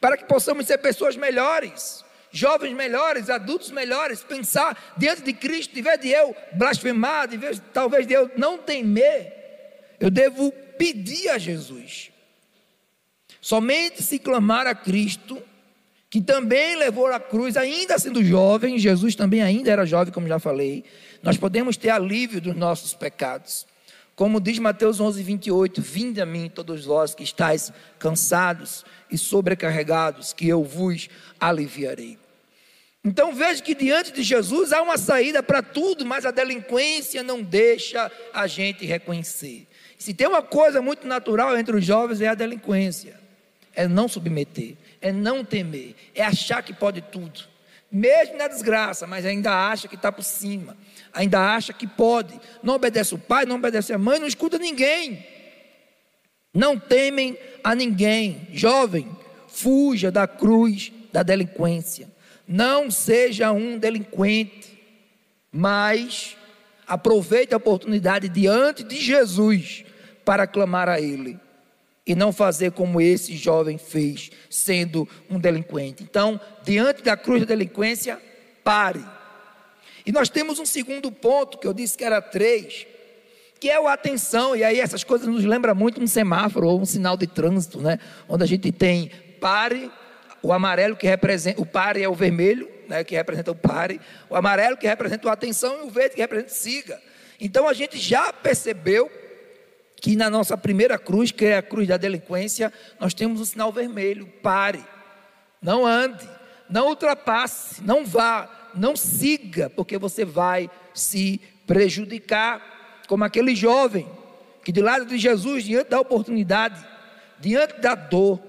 para 0.00 0.16
que 0.16 0.24
possamos 0.24 0.66
ser 0.66 0.78
pessoas 0.78 1.16
melhores. 1.16 2.04
jovens 2.30 2.74
melhores, 2.74 3.30
adultos 3.30 3.70
melhores, 3.70 4.22
pensar 4.22 4.94
diante 4.98 5.22
de 5.22 5.32
Cristo, 5.32 5.78
em 5.78 5.82
vez 5.82 5.98
de 6.00 6.08
eu 6.10 6.36
blasfemar, 6.52 7.26
de 7.28 7.38
vez, 7.38 7.62
talvez 7.72 8.06
de 8.06 8.12
eu 8.12 8.30
não 8.36 8.58
temer, 8.58 9.96
eu 9.98 10.10
devo 10.10 10.52
pedir 10.76 11.30
a 11.30 11.38
Jesus. 11.38 12.10
Somente 13.40 14.02
se 14.02 14.18
clamar 14.18 14.66
a 14.66 14.74
Cristo, 14.74 15.42
que 16.16 16.20
também 16.22 16.76
levou 16.76 17.08
a 17.08 17.20
cruz, 17.20 17.58
ainda 17.58 17.98
sendo 17.98 18.24
jovem, 18.24 18.78
Jesus 18.78 19.14
também 19.14 19.42
ainda 19.42 19.70
era 19.70 19.84
jovem, 19.84 20.14
como 20.14 20.26
já 20.26 20.38
falei, 20.38 20.82
nós 21.22 21.36
podemos 21.36 21.76
ter 21.76 21.90
alívio 21.90 22.40
dos 22.40 22.56
nossos 22.56 22.94
pecados. 22.94 23.66
Como 24.14 24.40
diz 24.40 24.58
Mateus 24.58 24.98
11, 24.98 25.22
28, 25.22 25.82
vinde 25.82 26.18
a 26.18 26.24
mim 26.24 26.48
todos 26.48 26.86
vós 26.86 27.14
que 27.14 27.22
estáis 27.22 27.70
cansados 27.98 28.82
e 29.10 29.18
sobrecarregados, 29.18 30.32
que 30.32 30.48
eu 30.48 30.64
vos 30.64 31.10
aliviarei. 31.38 32.18
Então 33.04 33.34
veja 33.34 33.62
que 33.62 33.74
diante 33.74 34.10
de 34.10 34.22
Jesus 34.22 34.72
há 34.72 34.80
uma 34.80 34.96
saída 34.96 35.42
para 35.42 35.62
tudo, 35.62 36.06
mas 36.06 36.24
a 36.24 36.30
delinquência 36.30 37.22
não 37.22 37.42
deixa 37.42 38.10
a 38.32 38.46
gente 38.46 38.86
reconhecer. 38.86 39.68
Se 39.98 40.14
tem 40.14 40.26
uma 40.26 40.40
coisa 40.40 40.80
muito 40.80 41.06
natural 41.06 41.58
entre 41.58 41.76
os 41.76 41.84
jovens 41.84 42.22
é 42.22 42.28
a 42.28 42.34
delinquência, 42.34 43.25
é 43.76 43.86
não 43.86 44.08
submeter, 44.08 44.74
é 45.00 45.12
não 45.12 45.44
temer, 45.44 45.94
é 46.14 46.24
achar 46.24 46.62
que 46.62 46.72
pode 46.72 47.00
tudo, 47.02 47.42
mesmo 47.92 48.36
na 48.36 48.48
desgraça, 48.48 49.06
mas 49.06 49.24
ainda 49.24 49.52
acha 49.52 49.86
que 49.86 49.94
está 49.94 50.10
por 50.10 50.24
cima 50.24 50.76
ainda 51.16 51.40
acha 51.40 51.72
que 51.72 51.86
pode, 51.86 52.38
não 52.62 52.74
obedece 52.74 53.14
o 53.14 53.18
pai, 53.18 53.46
não 53.46 53.56
obedece 53.56 53.92
a 53.92 53.98
mãe, 53.98 54.20
não 54.20 54.26
escuta 54.26 54.58
ninguém, 54.58 55.26
não 56.52 56.78
temem 56.78 57.38
a 57.64 57.74
ninguém. 57.74 58.46
Jovem, 58.52 59.08
fuja 59.48 60.10
da 60.10 60.26
cruz 60.28 60.92
da 61.10 61.22
delinquência, 61.22 62.08
não 62.46 62.90
seja 62.90 63.50
um 63.50 63.78
delinquente, 63.78 64.78
mas 65.50 66.36
aproveite 66.86 67.54
a 67.54 67.56
oportunidade 67.56 68.28
diante 68.28 68.84
de 68.84 68.96
Jesus 68.96 69.84
para 70.24 70.46
clamar 70.46 70.88
a 70.88 71.00
Ele 71.00 71.40
e 72.06 72.14
não 72.14 72.32
fazer 72.32 72.72
como 72.72 73.00
esse 73.00 73.36
jovem 73.36 73.78
fez, 73.78 74.30
sendo 74.48 75.08
um 75.28 75.38
delinquente. 75.38 76.02
Então, 76.02 76.40
diante 76.62 77.02
da 77.02 77.16
cruz 77.16 77.40
da 77.40 77.46
delinquência, 77.46 78.20
pare 78.62 79.04
e 80.06 80.12
nós 80.12 80.28
temos 80.28 80.60
um 80.60 80.64
segundo 80.64 81.10
ponto, 81.10 81.58
que 81.58 81.66
eu 81.66 81.74
disse 81.74 81.98
que 81.98 82.04
era 82.04 82.22
três, 82.22 82.86
que 83.58 83.68
é 83.68 83.80
o 83.80 83.88
atenção, 83.88 84.54
e 84.54 84.62
aí 84.62 84.78
essas 84.78 85.02
coisas 85.02 85.26
nos 85.26 85.44
lembram 85.44 85.74
muito 85.74 86.00
um 86.00 86.06
semáforo 86.06 86.68
ou 86.68 86.80
um 86.80 86.84
sinal 86.84 87.16
de 87.16 87.26
trânsito, 87.26 87.80
né? 87.80 87.98
Onde 88.28 88.44
a 88.44 88.46
gente 88.46 88.70
tem 88.70 89.10
pare, 89.40 89.90
o 90.40 90.52
amarelo 90.52 90.94
que 90.94 91.08
representa, 91.08 91.60
o 91.60 91.66
pare 91.66 92.04
é 92.04 92.08
o 92.08 92.14
vermelho, 92.14 92.70
né, 92.88 93.02
que 93.02 93.16
representa 93.16 93.50
o 93.50 93.54
pare, 93.54 94.00
o 94.30 94.36
amarelo 94.36 94.76
que 94.76 94.86
representa 94.86 95.28
a 95.28 95.32
atenção 95.32 95.80
e 95.80 95.88
o 95.88 95.90
verde 95.90 96.14
que 96.14 96.20
representa 96.20 96.50
siga. 96.50 97.02
Então 97.40 97.68
a 97.68 97.72
gente 97.72 97.98
já 97.98 98.32
percebeu 98.32 99.10
que 100.06 100.14
na 100.14 100.30
nossa 100.30 100.56
primeira 100.56 100.96
cruz, 100.96 101.32
que 101.32 101.46
é 101.46 101.56
a 101.56 101.62
cruz 101.62 101.88
da 101.88 101.96
delinquência, 101.96 102.72
nós 103.00 103.12
temos 103.12 103.40
um 103.40 103.44
sinal 103.44 103.72
vermelho, 103.72 104.28
pare, 104.40 104.84
não 105.60 105.84
ande, 105.84 106.24
não 106.70 106.90
ultrapasse, 106.90 107.82
não 107.82 108.06
vá, 108.06 108.70
não 108.72 108.94
siga, 108.94 109.68
porque 109.68 109.98
você 109.98 110.24
vai 110.24 110.70
se 110.94 111.40
prejudicar, 111.66 113.02
como 113.08 113.24
aquele 113.24 113.52
jovem 113.56 114.08
que 114.62 114.70
de 114.70 114.80
lado 114.80 115.06
de 115.06 115.18
Jesus, 115.18 115.64
diante 115.64 115.90
da 115.90 115.98
oportunidade, 115.98 116.86
diante 117.40 117.80
da 117.80 117.96
dor, 117.96 118.40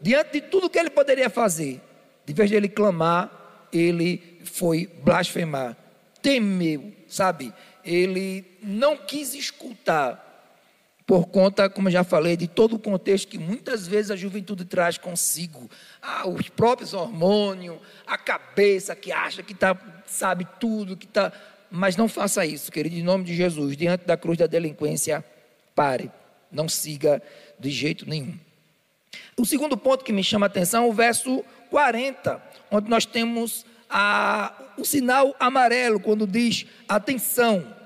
diante 0.00 0.32
de 0.32 0.40
tudo 0.40 0.70
que 0.70 0.78
ele 0.78 0.88
poderia 0.88 1.28
fazer, 1.28 1.82
de 2.24 2.32
vez 2.32 2.48
de 2.48 2.56
ele 2.56 2.68
clamar, 2.70 3.68
ele 3.70 4.40
foi 4.42 4.86
blasfemar, 5.02 5.76
temeu, 6.22 6.94
sabe? 7.06 7.52
Ele 7.84 8.58
não 8.62 8.96
quis 8.96 9.34
escutar 9.34 10.24
por 11.06 11.26
conta, 11.26 11.68
como 11.68 11.90
já 11.90 12.02
falei, 12.02 12.36
de 12.36 12.48
todo 12.48 12.76
o 12.76 12.78
contexto 12.78 13.28
que 13.28 13.38
muitas 13.38 13.86
vezes 13.86 14.10
a 14.10 14.16
juventude 14.16 14.64
traz 14.64 14.96
consigo. 14.96 15.70
Ah, 16.00 16.26
os 16.26 16.48
próprios 16.48 16.94
hormônios, 16.94 17.76
a 18.06 18.16
cabeça 18.16 18.96
que 18.96 19.12
acha 19.12 19.42
que 19.42 19.54
tá, 19.54 19.76
sabe 20.06 20.46
tudo, 20.58 20.96
que 20.96 21.04
está. 21.04 21.30
Mas 21.70 21.96
não 21.96 22.08
faça 22.08 22.46
isso, 22.46 22.72
querido, 22.72 22.96
em 22.96 23.02
nome 23.02 23.24
de 23.24 23.34
Jesus. 23.34 23.76
Diante 23.76 24.06
da 24.06 24.16
cruz 24.16 24.38
da 24.38 24.46
delinquência, 24.46 25.22
pare. 25.74 26.10
Não 26.50 26.68
siga 26.68 27.22
de 27.58 27.70
jeito 27.70 28.08
nenhum. 28.08 28.38
O 29.36 29.44
segundo 29.44 29.76
ponto 29.76 30.04
que 30.04 30.12
me 30.12 30.24
chama 30.24 30.46
a 30.46 30.48
atenção 30.48 30.84
é 30.84 30.88
o 30.88 30.92
verso 30.92 31.44
40, 31.70 32.42
onde 32.70 32.88
nós 32.88 33.04
temos 33.04 33.66
a, 33.90 34.52
o 34.78 34.84
sinal 34.84 35.34
amarelo, 35.38 36.00
quando 36.00 36.26
diz 36.26 36.64
atenção. 36.88 37.83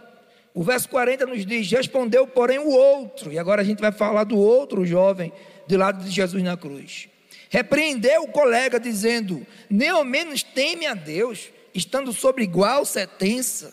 O 0.58 0.62
verso 0.64 0.88
40 0.88 1.24
nos 1.24 1.46
diz: 1.46 1.70
Respondeu, 1.70 2.26
porém, 2.26 2.58
o 2.58 2.70
outro, 2.70 3.32
e 3.32 3.38
agora 3.38 3.62
a 3.62 3.64
gente 3.64 3.78
vai 3.78 3.92
falar 3.92 4.24
do 4.24 4.36
outro 4.36 4.84
jovem 4.84 5.32
do 5.68 5.76
lado 5.76 6.02
de 6.02 6.10
Jesus 6.10 6.42
na 6.42 6.56
cruz. 6.56 7.08
Repreendeu 7.48 8.24
o 8.24 8.32
colega, 8.32 8.80
dizendo: 8.80 9.46
Nem 9.70 9.90
ao 9.90 10.02
menos 10.02 10.42
teme 10.42 10.84
a 10.84 10.94
Deus, 10.94 11.50
estando 11.72 12.12
sobre 12.12 12.42
igual 12.42 12.84
sentença. 12.84 13.72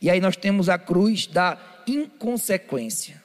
E 0.00 0.08
aí 0.08 0.18
nós 0.18 0.34
temos 0.34 0.70
a 0.70 0.78
cruz 0.78 1.26
da 1.26 1.58
inconsequência. 1.86 3.22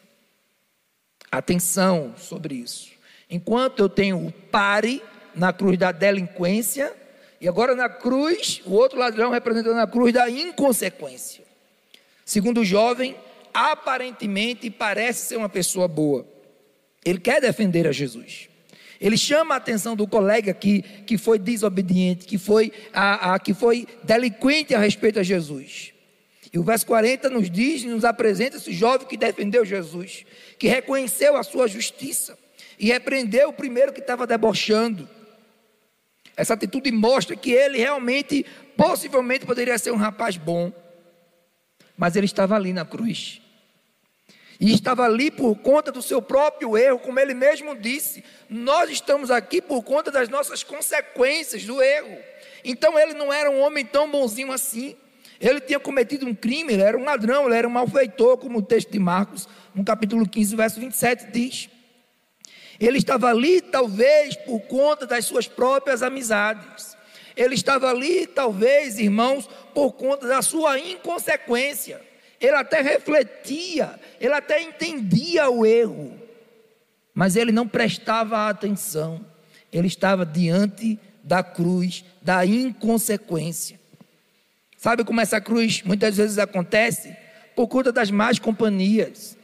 Atenção 1.32 2.16
sobre 2.18 2.56
isso. 2.56 2.92
Enquanto 3.30 3.80
eu 3.80 3.88
tenho 3.88 4.28
o 4.28 4.30
pare 4.30 5.02
na 5.34 5.54
cruz 5.54 5.78
da 5.78 5.94
delinquência, 5.94 6.94
e 7.40 7.48
agora 7.48 7.76
na 7.76 7.88
cruz, 7.88 8.62
o 8.66 8.74
outro 8.74 9.00
ladrão 9.00 9.32
representando 9.32 9.80
a 9.80 9.88
cruz 9.88 10.12
da 10.12 10.30
inconsequência. 10.30 11.45
Segundo 12.26 12.62
o 12.62 12.66
jovem, 12.66 13.16
aparentemente 13.54 14.72
parece 14.72 15.28
ser 15.28 15.38
uma 15.38 15.48
pessoa 15.48 15.88
boa. 15.88 16.28
Ele 17.06 17.20
quer 17.20 17.40
defender 17.40 17.88
a 17.88 17.92
Jesus. 17.92 18.50
Ele 19.00 19.16
chama 19.16 19.54
a 19.54 19.58
atenção 19.58 19.96
do 19.96 20.08
colega 20.08 20.52
que, 20.52 20.82
que 20.82 21.20
foi 21.20 21.38
desobediente, 21.38 22.26
que 22.26 22.40
foi, 22.40 22.72
a, 22.92 23.36
a, 23.36 23.40
que 23.40 23.54
foi 23.54 23.88
delinquente 24.04 24.74
a 24.74 24.80
respeito 24.80 25.20
a 25.20 25.24
Jesus. 25.24 25.94
E 26.52 26.58
o 26.58 26.64
verso 26.64 26.88
40 26.88 27.30
nos 27.30 27.52
diz, 27.52 27.84
nos 27.84 28.04
apresenta 28.04 28.58
esse 28.58 28.74
jovem 28.74 29.06
que 29.06 29.18
defendeu 29.18 29.64
Jesus, 29.64 30.26
que 30.58 30.68
reconheceu 30.68 31.36
a 31.36 31.44
sua 31.44 31.68
justiça 31.68 32.38
e 32.80 32.88
repreendeu 32.88 33.50
o 33.50 33.54
primeiro 33.54 33.94
que 33.94 34.00
estava 34.00 34.26
debochando. 34.26 35.08
Essa 36.36 36.56
atitude 36.56 36.92
mostra 36.92 37.36
que 37.36 37.52
ele 37.52 37.78
realmente, 37.78 38.46
possivelmente, 38.76 39.46
poderia 39.46 39.78
ser 39.78 39.92
um 39.92 39.98
rapaz 39.98 40.38
bom 40.38 40.74
mas 41.98 42.16
ele 42.16 42.26
estava 42.26 42.56
ali 42.56 42.74
na 42.74 42.86
cruz. 42.86 43.42
E 44.60 44.74
estava 44.74 45.04
ali 45.04 45.30
por 45.30 45.56
conta 45.58 45.92
do 45.92 46.02
seu 46.02 46.22
próprio 46.22 46.78
erro, 46.78 47.00
como 47.00 47.20
ele 47.20 47.34
mesmo 47.34 47.76
disse. 47.76 48.24
Nós 48.50 48.90
estamos 48.90 49.30
aqui 49.30 49.62
por 49.62 49.84
conta 49.84 50.10
das 50.10 50.30
nossas 50.30 50.64
consequências 50.64 51.66
do 51.66 51.82
erro. 51.82 52.18
Então 52.64 52.98
ele 52.98 53.14
não 53.14 53.34
era 53.34 53.50
um 53.50 53.60
homem 53.60 53.86
tão 53.86 54.10
bonzinho 54.10 54.52
assim. 54.52 54.96
Ele 55.40 55.60
tinha 55.60 55.80
cometido 55.80 56.26
um 56.26 56.34
crime, 56.34 56.74
ele 56.74 56.82
era 56.82 56.98
um 56.98 57.04
ladrão, 57.04 57.46
ele 57.46 57.56
era 57.56 57.68
um 57.68 57.72
malfeitor, 57.72 58.38
como 58.38 58.60
o 58.60 58.62
texto 58.62 58.90
de 58.90 59.00
Marcos, 59.00 59.48
no 59.74 59.84
capítulo 59.84 60.28
15, 60.28 60.56
verso 60.56 60.80
27 60.80 61.32
diz. 61.32 61.70
Ele 62.80 62.98
estava 62.98 63.30
ali, 63.30 63.62
talvez, 63.62 64.36
por 64.38 64.62
conta 64.62 65.06
das 65.06 65.26
suas 65.26 65.48
próprias 65.48 66.02
amizades. 66.02 66.95
Ele 67.36 67.54
estava 67.54 67.90
ali, 67.90 68.26
talvez, 68.26 68.98
irmãos, 68.98 69.50
por 69.74 69.92
conta 69.94 70.28
da 70.28 70.42
sua 70.42 70.80
inconsequência. 70.80 72.02
Ele 72.40 72.56
até 72.56 72.82
refletia, 72.82 74.00
ele 74.20 74.34
até 74.34 74.62
entendia 74.62 75.50
o 75.50 75.66
erro, 75.66 76.20
mas 77.14 77.36
ele 77.36 77.52
não 77.52 77.68
prestava 77.68 78.50
atenção. 78.50 79.26
Ele 79.72 79.88
estava 79.88 80.26
diante 80.26 81.00
da 81.24 81.44
cruz 81.44 82.06
da 82.22 82.46
inconsequência. 82.46 83.80
Sabe 84.78 85.04
como 85.04 85.20
essa 85.20 85.42
cruz 85.42 85.82
muitas 85.84 86.18
vezes 86.18 86.38
acontece? 86.38 87.16
Por 87.56 87.68
conta 87.68 87.92
das 87.92 88.12
más 88.12 88.38
companhias. 88.38 89.36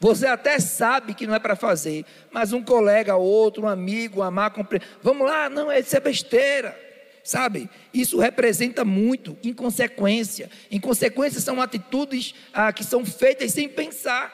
Você 0.00 0.26
até 0.26 0.60
sabe 0.60 1.12
que 1.12 1.26
não 1.26 1.34
é 1.34 1.38
para 1.40 1.56
fazer, 1.56 2.04
mas 2.30 2.52
um 2.52 2.62
colega, 2.62 3.16
outro, 3.16 3.64
um 3.64 3.68
amigo, 3.68 4.20
uma 4.20 4.30
má 4.30 4.48
compreensão. 4.48 4.88
Vamos 5.02 5.26
lá, 5.26 5.50
não, 5.50 5.72
isso 5.72 5.96
é 5.96 6.00
besteira. 6.00 6.87
Sabe? 7.28 7.68
Isso 7.92 8.18
representa 8.18 8.86
muito 8.86 9.36
inconsequência. 9.44 10.48
Inconsequências 10.70 11.44
são 11.44 11.60
atitudes 11.60 12.34
ah, 12.54 12.72
que 12.72 12.82
são 12.82 13.04
feitas 13.04 13.52
sem 13.52 13.68
pensar. 13.68 14.32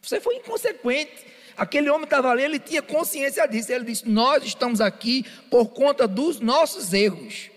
Você 0.00 0.18
foi 0.18 0.36
inconsequente. 0.36 1.26
Aquele 1.54 1.90
homem 1.90 2.04
estava 2.04 2.30
ali, 2.30 2.44
ele 2.44 2.58
tinha 2.58 2.80
consciência 2.80 3.46
disso. 3.46 3.70
Ele 3.70 3.84
disse: 3.84 4.08
Nós 4.08 4.42
estamos 4.42 4.80
aqui 4.80 5.26
por 5.50 5.66
conta 5.66 6.08
dos 6.08 6.40
nossos 6.40 6.94
erros. 6.94 7.50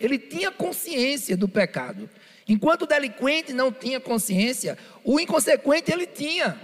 Ele 0.00 0.18
tinha 0.18 0.50
consciência 0.50 1.36
do 1.36 1.46
pecado. 1.46 2.08
Enquanto 2.48 2.84
o 2.84 2.86
delinquente 2.86 3.52
não 3.52 3.70
tinha 3.70 4.00
consciência, 4.00 4.78
o 5.04 5.20
inconsequente 5.20 5.92
ele 5.92 6.06
tinha. 6.06 6.58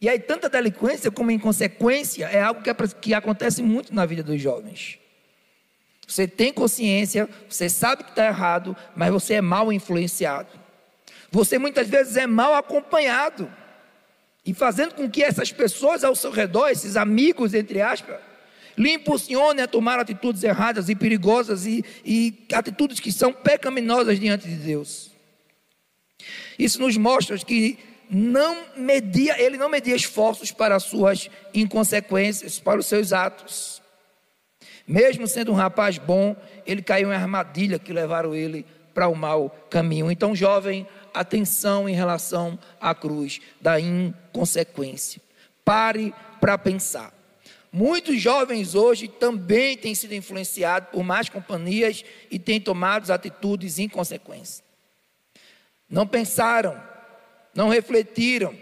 E 0.00 0.08
aí, 0.08 0.18
tanta 0.18 0.48
delinquência 0.48 1.12
como 1.12 1.30
inconsequência 1.30 2.26
é 2.26 2.42
algo 2.42 2.60
que, 2.60 2.70
é, 2.70 2.74
que 3.00 3.14
acontece 3.14 3.62
muito 3.62 3.94
na 3.94 4.04
vida 4.04 4.24
dos 4.24 4.42
jovens. 4.42 5.00
Você 6.12 6.28
tem 6.28 6.52
consciência, 6.52 7.26
você 7.48 7.70
sabe 7.70 8.04
que 8.04 8.10
está 8.10 8.26
errado, 8.26 8.76
mas 8.94 9.10
você 9.10 9.34
é 9.34 9.40
mal 9.40 9.72
influenciado. 9.72 10.50
Você 11.30 11.58
muitas 11.58 11.88
vezes 11.88 12.18
é 12.18 12.26
mal 12.26 12.54
acompanhado. 12.54 13.50
E 14.44 14.52
fazendo 14.52 14.92
com 14.92 15.08
que 15.08 15.22
essas 15.22 15.50
pessoas 15.50 16.04
ao 16.04 16.14
seu 16.14 16.30
redor, 16.30 16.68
esses 16.68 16.98
amigos, 16.98 17.54
entre 17.54 17.80
aspas, 17.80 18.16
lhe 18.76 18.92
impulsionem 18.92 19.64
a 19.64 19.66
tomar 19.66 19.98
atitudes 19.98 20.44
erradas 20.44 20.90
e 20.90 20.94
perigosas 20.94 21.64
e, 21.64 21.82
e 22.04 22.46
atitudes 22.52 23.00
que 23.00 23.10
são 23.10 23.32
pecaminosas 23.32 24.20
diante 24.20 24.46
de 24.46 24.56
Deus. 24.56 25.12
Isso 26.58 26.78
nos 26.78 26.94
mostra 26.98 27.38
que 27.38 27.78
não 28.10 28.66
media, 28.76 29.40
ele 29.40 29.56
não 29.56 29.70
media 29.70 29.96
esforços 29.96 30.52
para 30.52 30.76
as 30.76 30.82
suas 30.82 31.30
inconsequências, 31.54 32.58
para 32.58 32.80
os 32.80 32.84
seus 32.84 33.14
atos. 33.14 33.81
Mesmo 34.86 35.26
sendo 35.26 35.52
um 35.52 35.54
rapaz 35.54 35.98
bom, 35.98 36.36
ele 36.66 36.82
caiu 36.82 37.10
em 37.10 37.14
armadilha 37.14 37.78
que 37.78 37.92
levaram 37.92 38.34
ele 38.34 38.66
para 38.92 39.08
o 39.08 39.14
mau 39.14 39.50
caminho. 39.70 40.10
Então, 40.10 40.34
jovem, 40.34 40.86
atenção 41.14 41.88
em 41.88 41.94
relação 41.94 42.58
à 42.80 42.94
cruz 42.94 43.40
da 43.60 43.80
inconsequência. 43.80 45.20
Pare 45.64 46.12
para 46.40 46.58
pensar. 46.58 47.12
Muitos 47.72 48.20
jovens 48.20 48.74
hoje 48.74 49.08
também 49.08 49.78
têm 49.78 49.94
sido 49.94 50.14
influenciados 50.14 50.90
por 50.90 51.02
más 51.02 51.28
companhias 51.30 52.04
e 52.30 52.38
têm 52.38 52.60
tomado 52.60 53.10
atitudes 53.10 53.78
inconsequentes. 53.78 54.62
Não 55.88 56.06
pensaram, 56.06 56.78
não 57.54 57.68
refletiram. 57.68 58.54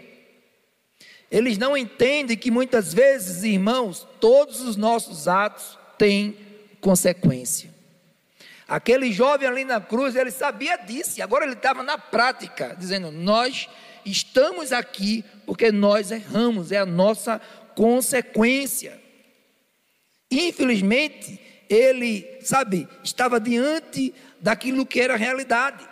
Eles 1.29 1.57
não 1.57 1.75
entendem 1.75 2.37
que 2.37 2.51
muitas 2.51 2.93
vezes, 2.93 3.43
irmãos, 3.43 4.07
todos 4.19 4.61
os 4.61 4.75
nossos 4.75 5.27
atos 5.27 5.77
têm 6.01 6.35
consequência. 6.79 7.69
Aquele 8.67 9.11
jovem 9.11 9.47
ali 9.47 9.63
na 9.63 9.79
cruz, 9.79 10.15
ele 10.15 10.31
sabia 10.31 10.75
disso, 10.77 11.21
agora 11.21 11.45
ele 11.45 11.53
estava 11.53 11.83
na 11.83 11.95
prática, 11.95 12.75
dizendo: 12.75 13.11
Nós 13.11 13.69
estamos 14.03 14.71
aqui 14.71 15.23
porque 15.45 15.71
nós 15.71 16.09
erramos, 16.09 16.71
é 16.71 16.79
a 16.79 16.87
nossa 16.87 17.39
consequência. 17.75 18.99
Infelizmente, 20.31 21.39
ele, 21.69 22.27
sabe, 22.41 22.87
estava 23.03 23.39
diante 23.39 24.11
daquilo 24.39 24.87
que 24.87 24.99
era 24.99 25.15
realidade. 25.15 25.87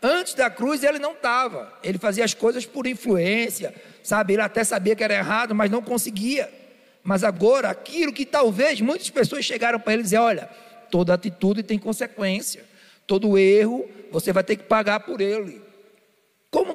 Antes 0.00 0.34
da 0.34 0.48
cruz 0.48 0.84
ele 0.84 1.00
não 1.00 1.12
estava, 1.12 1.76
ele 1.82 1.98
fazia 1.98 2.24
as 2.24 2.34
coisas 2.34 2.64
por 2.64 2.86
influência, 2.86 3.74
sabe, 4.00 4.34
ele 4.34 4.42
até 4.42 4.62
sabia 4.62 4.94
que 4.94 5.02
era 5.02 5.14
errado, 5.14 5.56
mas 5.56 5.70
não 5.70 5.82
conseguia. 5.82 6.59
Mas 7.02 7.24
agora, 7.24 7.70
aquilo 7.70 8.12
que 8.12 8.26
talvez 8.26 8.80
muitas 8.80 9.10
pessoas 9.10 9.44
chegaram 9.44 9.80
para 9.80 9.94
ele 9.94 10.02
dizer: 10.02 10.18
olha, 10.18 10.48
toda 10.90 11.14
atitude 11.14 11.62
tem 11.62 11.78
consequência. 11.78 12.64
Todo 13.06 13.38
erro 13.38 13.88
você 14.10 14.32
vai 14.32 14.44
ter 14.44 14.56
que 14.56 14.64
pagar 14.64 15.00
por 15.00 15.20
ele. 15.20 15.69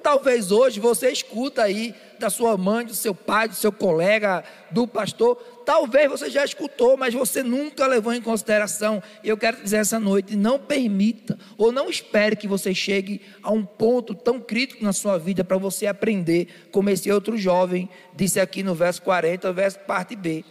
Talvez 0.05 0.51
hoje 0.51 0.79
você 0.79 1.09
escuta 1.09 1.63
aí 1.63 1.95
da 2.19 2.29
sua 2.29 2.55
mãe, 2.55 2.85
do 2.85 2.93
seu 2.93 3.15
pai, 3.15 3.47
do 3.47 3.55
seu 3.55 3.71
colega, 3.71 4.43
do 4.69 4.87
pastor, 4.87 5.35
talvez 5.65 6.07
você 6.07 6.29
já 6.29 6.45
escutou, 6.45 6.95
mas 6.95 7.11
você 7.11 7.41
nunca 7.41 7.87
levou 7.87 8.13
em 8.13 8.21
consideração. 8.21 9.01
E 9.23 9.29
eu 9.29 9.35
quero 9.35 9.63
dizer 9.63 9.77
essa 9.77 9.99
noite: 9.99 10.35
não 10.35 10.59
permita 10.59 11.39
ou 11.57 11.71
não 11.71 11.89
espere 11.89 12.35
que 12.35 12.47
você 12.47 12.71
chegue 12.71 13.19
a 13.41 13.51
um 13.51 13.65
ponto 13.65 14.13
tão 14.13 14.39
crítico 14.39 14.83
na 14.83 14.93
sua 14.93 15.17
vida 15.17 15.43
para 15.43 15.57
você 15.57 15.87
aprender, 15.87 16.67
como 16.71 16.91
esse 16.91 17.11
outro 17.11 17.35
jovem 17.35 17.89
disse 18.15 18.39
aqui 18.39 18.61
no 18.61 18.75
verso 18.75 19.01
40, 19.01 19.51
verso 19.53 19.79
parte 19.79 20.15
B. 20.15 20.45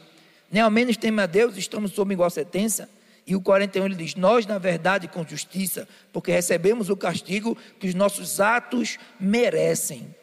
Nem 0.50 0.62
ao 0.62 0.70
menos 0.70 0.96
teme 0.96 1.22
a 1.22 1.26
Deus, 1.26 1.56
estamos 1.56 1.92
sob 1.92 2.12
igual 2.12 2.28
sentença. 2.28 2.88
E 3.26 3.34
o 3.34 3.40
41 3.40 3.86
ele 3.86 3.94
diz: 3.94 4.14
Nós, 4.14 4.46
na 4.46 4.58
verdade, 4.58 5.08
com 5.08 5.26
justiça, 5.26 5.88
porque 6.12 6.30
recebemos 6.30 6.90
o 6.90 6.96
castigo 6.96 7.56
que 7.78 7.86
os 7.86 7.94
nossos 7.94 8.40
atos 8.40 8.98
merecem. 9.18 10.14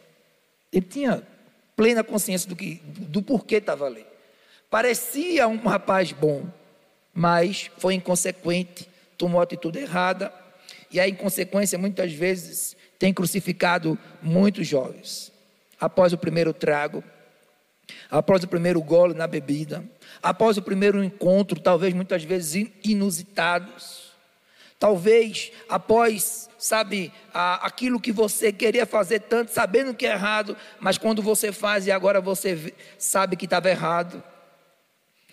Ele 0.71 0.85
tinha 0.85 1.23
plena 1.75 2.03
consciência 2.03 2.47
do, 2.47 2.55
que, 2.55 2.81
do 2.85 3.21
porquê 3.21 3.55
estava 3.55 3.85
ali. 3.85 4.05
Parecia 4.69 5.47
um 5.47 5.57
rapaz 5.57 6.11
bom, 6.11 6.45
mas 7.13 7.71
foi 7.77 7.95
inconsequente, 7.95 8.87
tomou 9.17 9.41
atitude 9.41 9.79
errada, 9.79 10.31
e 10.89 10.99
a 10.99 11.07
inconsequência 11.07 11.77
muitas 11.77 12.13
vezes 12.13 12.75
tem 12.99 13.13
crucificado 13.13 13.97
muitos 14.21 14.67
jovens. 14.67 15.31
Após 15.79 16.13
o 16.13 16.17
primeiro 16.17 16.53
trago, 16.53 17.03
após 18.09 18.43
o 18.43 18.47
primeiro 18.47 18.81
gole 18.81 19.13
na 19.13 19.25
bebida, 19.25 19.83
após 20.21 20.57
o 20.57 20.61
primeiro 20.61 21.03
encontro, 21.03 21.59
talvez 21.59 21.93
muitas 21.93 22.23
vezes 22.23 22.69
inusitados, 22.83 24.11
talvez 24.79 25.51
após, 25.69 26.49
sabe, 26.57 27.11
aquilo 27.33 27.99
que 27.99 28.11
você 28.11 28.51
queria 28.51 28.85
fazer 28.85 29.21
tanto, 29.21 29.51
sabendo 29.51 29.93
que 29.93 30.05
é 30.05 30.11
errado, 30.11 30.57
mas 30.79 30.97
quando 30.97 31.21
você 31.21 31.51
faz 31.51 31.87
e 31.87 31.91
agora 31.91 32.19
você 32.19 32.73
sabe 32.97 33.35
que 33.35 33.45
estava 33.45 33.69
errado, 33.69 34.23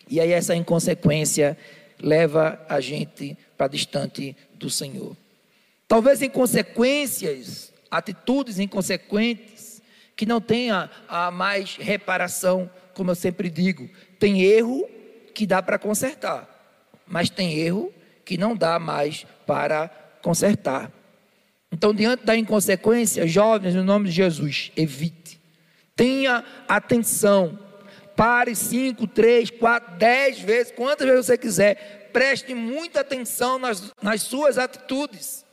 e 0.08 0.20
aí 0.20 0.32
essa 0.32 0.54
inconsequência 0.54 1.56
leva 2.00 2.64
a 2.68 2.80
gente 2.80 3.36
para 3.56 3.68
distante 3.68 4.36
do 4.54 4.70
Senhor. 4.70 5.16
Talvez 5.86 6.22
inconsequências, 6.22 7.72
atitudes 7.90 8.58
inconsequentes, 8.58 9.82
que 10.16 10.26
não 10.26 10.40
tenha 10.40 10.90
a 11.08 11.30
mais 11.30 11.76
reparação, 11.76 12.70
como 12.92 13.10
eu 13.10 13.14
sempre 13.14 13.48
digo, 13.48 13.88
tem 14.18 14.42
erro 14.42 14.88
que 15.34 15.46
dá 15.46 15.62
para 15.62 15.78
consertar, 15.78 16.48
mas 17.06 17.30
tem 17.30 17.58
erro 17.58 17.92
que 18.24 18.36
não 18.36 18.56
dá 18.56 18.78
mais 18.78 19.24
para 19.46 19.88
consertar. 20.20 20.90
Então, 21.70 21.94
diante 21.94 22.24
da 22.24 22.36
inconsequência, 22.36 23.26
jovens, 23.26 23.74
no 23.74 23.84
nome 23.84 24.06
de 24.06 24.12
Jesus, 24.12 24.72
evite. 24.76 25.40
Tenha 25.94 26.44
atenção. 26.66 27.58
Pare 28.16 28.54
cinco, 28.56 29.06
três, 29.06 29.50
quatro, 29.50 29.96
dez 29.96 30.40
vezes, 30.40 30.72
quantas 30.72 31.06
vezes 31.06 31.26
você 31.26 31.38
quiser. 31.38 32.10
Preste 32.12 32.54
muita 32.54 33.00
atenção 33.00 33.58
nas, 33.58 33.92
nas 34.02 34.22
suas 34.22 34.58
atitudes. 34.58 35.44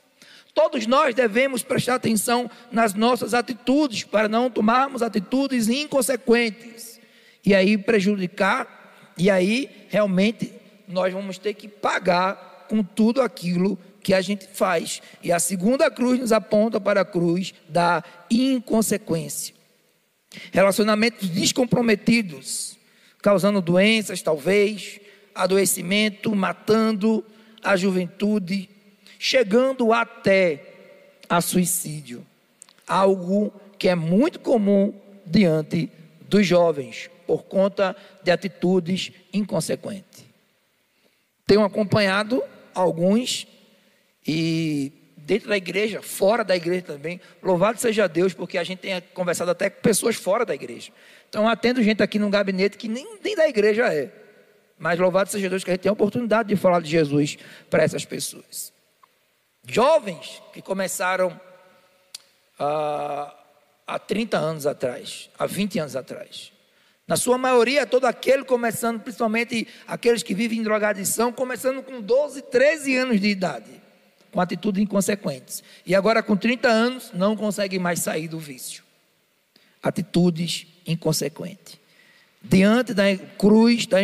Todos 0.52 0.86
nós 0.86 1.14
devemos 1.14 1.62
prestar 1.62 1.96
atenção 1.96 2.50
nas 2.72 2.94
nossas 2.94 3.34
atitudes, 3.34 4.04
para 4.04 4.28
não 4.28 4.50
tomarmos 4.50 5.02
atitudes 5.02 5.68
inconsequentes 5.68 6.95
e 7.46 7.54
aí 7.54 7.78
prejudicar 7.78 8.76
e 9.18 9.30
aí, 9.30 9.70
realmente, 9.88 10.52
nós 10.86 11.12
vamos 11.12 11.38
ter 11.38 11.54
que 11.54 11.68
pagar 11.68 12.66
com 12.68 12.82
tudo 12.82 13.22
aquilo 13.22 13.78
que 14.02 14.12
a 14.12 14.20
gente 14.20 14.46
faz. 14.46 15.00
E 15.22 15.32
a 15.32 15.38
segunda 15.38 15.90
cruz 15.90 16.20
nos 16.20 16.32
aponta 16.32 16.78
para 16.78 17.00
a 17.00 17.04
cruz 17.04 17.54
da 17.68 18.04
inconsequência. 18.30 19.54
Relacionamentos 20.52 21.30
descomprometidos, 21.30 22.76
causando 23.22 23.62
doenças, 23.62 24.20
talvez, 24.20 25.00
adoecimento, 25.34 26.34
matando 26.36 27.24
a 27.64 27.74
juventude, 27.74 28.68
chegando 29.18 29.94
até 29.94 30.62
a 31.26 31.40
suicídio. 31.40 32.24
Algo 32.86 33.52
que 33.78 33.88
é 33.88 33.94
muito 33.94 34.38
comum 34.40 34.92
diante 35.24 35.90
dos 36.28 36.46
jovens 36.46 37.08
por 37.26 37.44
conta 37.44 37.96
de 38.22 38.30
atitudes 38.30 39.12
inconsequentes. 39.32 40.24
Tenho 41.46 41.62
acompanhado 41.62 42.42
alguns 42.74 43.46
e 44.26 44.92
dentro 45.16 45.48
da 45.48 45.56
igreja, 45.56 46.00
fora 46.02 46.44
da 46.44 46.56
igreja 46.56 46.82
também. 46.82 47.20
Louvado 47.42 47.80
seja 47.80 48.08
Deus, 48.08 48.32
porque 48.32 48.56
a 48.56 48.64
gente 48.64 48.78
tem 48.78 49.00
conversado 49.12 49.50
até 49.50 49.68
com 49.68 49.80
pessoas 49.80 50.16
fora 50.16 50.44
da 50.44 50.54
igreja. 50.54 50.92
Então, 51.28 51.48
atendo 51.48 51.82
gente 51.82 52.02
aqui 52.02 52.18
no 52.18 52.30
gabinete 52.30 52.76
que 52.76 52.88
nem, 52.88 53.18
nem 53.22 53.34
da 53.34 53.48
igreja 53.48 53.92
é. 53.92 54.10
Mas 54.78 54.98
louvado 54.98 55.30
seja 55.30 55.48
Deus 55.48 55.64
que 55.64 55.70
a 55.70 55.74
gente 55.74 55.82
tem 55.82 55.90
a 55.90 55.92
oportunidade 55.92 56.48
de 56.48 56.56
falar 56.56 56.80
de 56.80 56.90
Jesus 56.90 57.38
para 57.68 57.82
essas 57.82 58.04
pessoas. 58.04 58.72
Jovens 59.66 60.40
que 60.52 60.62
começaram 60.62 61.40
ah, 62.58 63.34
há 63.86 63.98
30 63.98 64.36
anos 64.36 64.66
atrás, 64.66 65.28
há 65.38 65.46
20 65.46 65.78
anos 65.80 65.96
atrás. 65.96 66.52
Na 67.06 67.16
sua 67.16 67.38
maioria, 67.38 67.86
todo 67.86 68.04
aquele 68.04 68.44
começando, 68.44 69.00
principalmente 69.00 69.68
aqueles 69.86 70.24
que 70.24 70.34
vivem 70.34 70.58
em 70.58 70.62
drogadição, 70.62 71.32
começando 71.32 71.82
com 71.82 72.00
12, 72.00 72.42
13 72.42 72.96
anos 72.96 73.20
de 73.20 73.28
idade, 73.28 73.70
com 74.32 74.40
atitudes 74.40 74.82
inconsequentes. 74.82 75.62
E 75.84 75.94
agora, 75.94 76.20
com 76.20 76.36
30 76.36 76.68
anos, 76.68 77.12
não 77.14 77.36
consegue 77.36 77.78
mais 77.78 78.00
sair 78.00 78.26
do 78.26 78.40
vício. 78.40 78.82
Atitudes 79.80 80.66
inconsequentes. 80.84 81.78
Diante 82.42 82.92
da 82.92 83.04
cruz 83.38 83.86
da, 83.86 83.98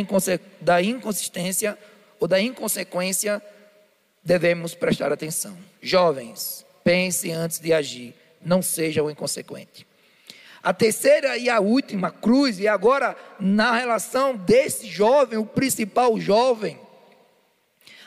da 0.60 0.82
inconsistência 0.82 1.76
ou 2.20 2.28
da 2.28 2.40
inconsequência, 2.40 3.42
devemos 4.22 4.76
prestar 4.76 5.12
atenção. 5.12 5.58
Jovens, 5.80 6.64
pense 6.84 7.32
antes 7.32 7.58
de 7.58 7.72
agir, 7.72 8.14
não 8.40 8.62
seja 8.62 9.02
o 9.02 9.10
inconsequente. 9.10 9.86
A 10.62 10.72
terceira 10.72 11.36
e 11.36 11.50
a 11.50 11.58
última 11.58 12.10
cruz, 12.10 12.60
e 12.60 12.68
agora 12.68 13.16
na 13.40 13.72
relação 13.72 14.36
desse 14.36 14.86
jovem, 14.86 15.38
o 15.38 15.44
principal 15.44 16.20
jovem, 16.20 16.78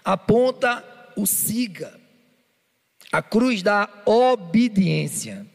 aponta 0.04 0.84
o 1.18 1.26
siga, 1.26 2.00
a 3.12 3.22
cruz 3.22 3.62
da 3.62 3.90
obediência. 4.06 5.46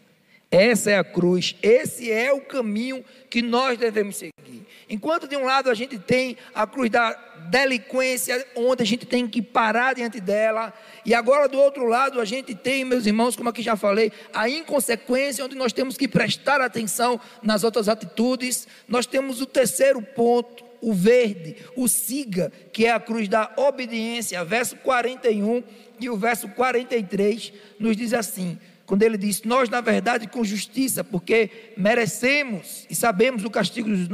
Essa 0.50 0.90
é 0.90 0.98
a 0.98 1.04
cruz, 1.04 1.54
esse 1.62 2.10
é 2.10 2.32
o 2.32 2.40
caminho 2.40 3.04
que 3.28 3.40
nós 3.40 3.78
devemos 3.78 4.16
seguir. 4.16 4.66
Enquanto 4.88 5.28
de 5.28 5.36
um 5.36 5.44
lado 5.44 5.70
a 5.70 5.74
gente 5.74 5.96
tem 5.96 6.36
a 6.52 6.66
cruz 6.66 6.90
da 6.90 7.12
delinquência, 7.48 8.44
onde 8.56 8.82
a 8.82 8.86
gente 8.86 9.06
tem 9.06 9.28
que 9.28 9.40
parar 9.40 9.94
diante 9.94 10.20
dela, 10.20 10.74
e 11.06 11.14
agora 11.14 11.48
do 11.48 11.56
outro 11.56 11.86
lado 11.86 12.20
a 12.20 12.24
gente 12.24 12.52
tem, 12.52 12.84
meus 12.84 13.06
irmãos, 13.06 13.36
como 13.36 13.48
aqui 13.48 13.62
já 13.62 13.76
falei, 13.76 14.10
a 14.34 14.48
inconsequência, 14.48 15.44
onde 15.44 15.54
nós 15.54 15.72
temos 15.72 15.96
que 15.96 16.08
prestar 16.08 16.60
atenção 16.60 17.20
nas 17.40 17.62
outras 17.62 17.88
atitudes. 17.88 18.66
Nós 18.88 19.06
temos 19.06 19.40
o 19.40 19.46
terceiro 19.46 20.02
ponto, 20.02 20.64
o 20.80 20.92
verde, 20.92 21.56
o 21.76 21.86
siga, 21.86 22.50
que 22.72 22.86
é 22.86 22.92
a 22.92 22.98
cruz 22.98 23.28
da 23.28 23.52
obediência, 23.56 24.44
verso 24.44 24.74
41 24.78 25.62
e 26.00 26.08
o 26.08 26.16
verso 26.16 26.48
43 26.48 27.52
nos 27.78 27.96
diz 27.96 28.12
assim: 28.12 28.58
quando 28.90 29.04
ele 29.04 29.16
diz, 29.16 29.44
nós 29.44 29.68
na 29.68 29.80
verdade 29.80 30.26
com 30.26 30.42
justiça, 30.42 31.04
porque 31.04 31.72
merecemos 31.76 32.88
e 32.90 32.94
sabemos 32.96 33.44
o 33.44 33.48
castigo 33.50 33.88
dos, 33.88 34.08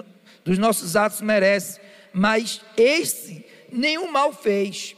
dos 0.44 0.58
nossos 0.58 0.94
atos 0.94 1.22
merece, 1.22 1.80
mas 2.12 2.60
esse 2.76 3.42
nenhum 3.72 4.12
mal 4.12 4.34
fez. 4.34 4.94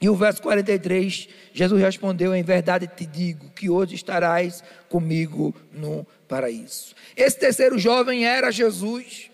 E 0.00 0.08
o 0.08 0.16
verso 0.16 0.40
43, 0.40 1.28
Jesus 1.52 1.82
respondeu: 1.82 2.34
Em 2.34 2.42
verdade 2.42 2.86
te 2.86 3.04
digo 3.04 3.50
que 3.50 3.68
hoje 3.68 3.94
estarás 3.94 4.64
comigo 4.88 5.54
no 5.70 6.06
paraíso. 6.26 6.94
Esse 7.14 7.38
terceiro 7.38 7.78
jovem 7.78 8.24
era 8.24 8.50
Jesus 8.50 9.30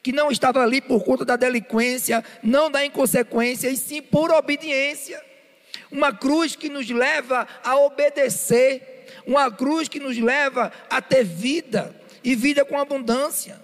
que 0.00 0.12
não 0.12 0.30
estava 0.30 0.62
ali 0.62 0.80
por 0.80 1.02
conta 1.02 1.24
da 1.24 1.34
delinquência, 1.34 2.24
não 2.40 2.70
da 2.70 2.84
inconsequência, 2.84 3.68
e 3.68 3.76
sim 3.76 4.00
por 4.00 4.30
obediência. 4.30 5.20
Uma 5.90 6.12
cruz 6.12 6.54
que 6.54 6.68
nos 6.68 6.88
leva 6.88 7.48
a 7.64 7.76
obedecer, 7.78 8.97
uma 9.26 9.50
cruz 9.50 9.88
que 9.88 10.00
nos 10.00 10.18
leva 10.18 10.72
a 10.88 11.00
ter 11.00 11.24
vida 11.24 11.94
e 12.22 12.34
vida 12.34 12.64
com 12.64 12.78
abundância. 12.78 13.60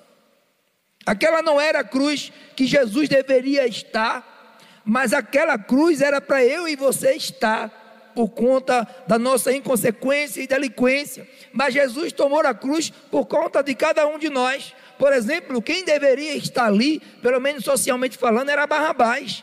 Aquela 1.06 1.42
não 1.42 1.60
era 1.60 1.80
a 1.80 1.84
cruz 1.84 2.32
que 2.56 2.66
Jesus 2.66 3.08
deveria 3.08 3.66
estar, 3.66 4.58
mas 4.84 5.12
aquela 5.12 5.58
cruz 5.58 6.00
era 6.00 6.20
para 6.20 6.44
eu 6.44 6.66
e 6.66 6.76
você 6.76 7.12
estar 7.14 8.12
por 8.14 8.28
conta 8.28 8.86
da 9.06 9.18
nossa 9.18 9.52
inconsequência 9.52 10.40
e 10.40 10.46
delinquência. 10.46 11.28
Mas 11.52 11.74
Jesus 11.74 12.12
tomou 12.12 12.40
a 12.40 12.54
cruz 12.54 12.90
por 13.10 13.26
conta 13.26 13.62
de 13.62 13.74
cada 13.74 14.06
um 14.06 14.18
de 14.18 14.30
nós. 14.30 14.74
Por 14.98 15.12
exemplo, 15.12 15.60
quem 15.60 15.84
deveria 15.84 16.36
estar 16.36 16.66
ali, 16.66 17.00
pelo 17.20 17.40
menos 17.40 17.64
socialmente 17.64 18.16
falando, 18.16 18.48
era 18.48 18.66
Barrabás, 18.66 19.42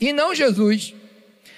e 0.00 0.12
não 0.12 0.34
Jesus. 0.34 0.94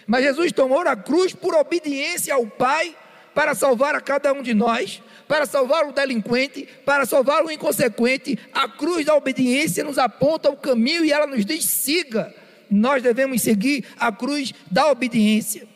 Mas 0.06 0.24
Jesus 0.24 0.52
tomou 0.52 0.80
a 0.80 0.96
cruz 0.96 1.34
por 1.34 1.54
obediência 1.54 2.34
ao 2.34 2.46
Pai 2.46 2.96
para 3.34 3.54
salvar 3.54 3.94
a 3.94 4.00
cada 4.00 4.32
um 4.32 4.42
de 4.42 4.54
nós, 4.54 5.02
para 5.26 5.46
salvar 5.46 5.86
o 5.86 5.92
delinquente, 5.92 6.68
para 6.84 7.04
salvar 7.04 7.44
o 7.44 7.50
inconsequente. 7.50 8.38
A 8.52 8.68
cruz 8.68 9.04
da 9.04 9.14
obediência 9.16 9.82
nos 9.82 9.98
aponta 9.98 10.50
o 10.50 10.56
caminho 10.56 11.04
e 11.04 11.12
ela 11.12 11.26
nos 11.26 11.44
diz: 11.44 11.64
siga. 11.64 12.34
Nós 12.70 13.02
devemos 13.02 13.42
seguir 13.42 13.84
a 13.98 14.10
cruz 14.10 14.52
da 14.70 14.90
obediência. 14.90 15.68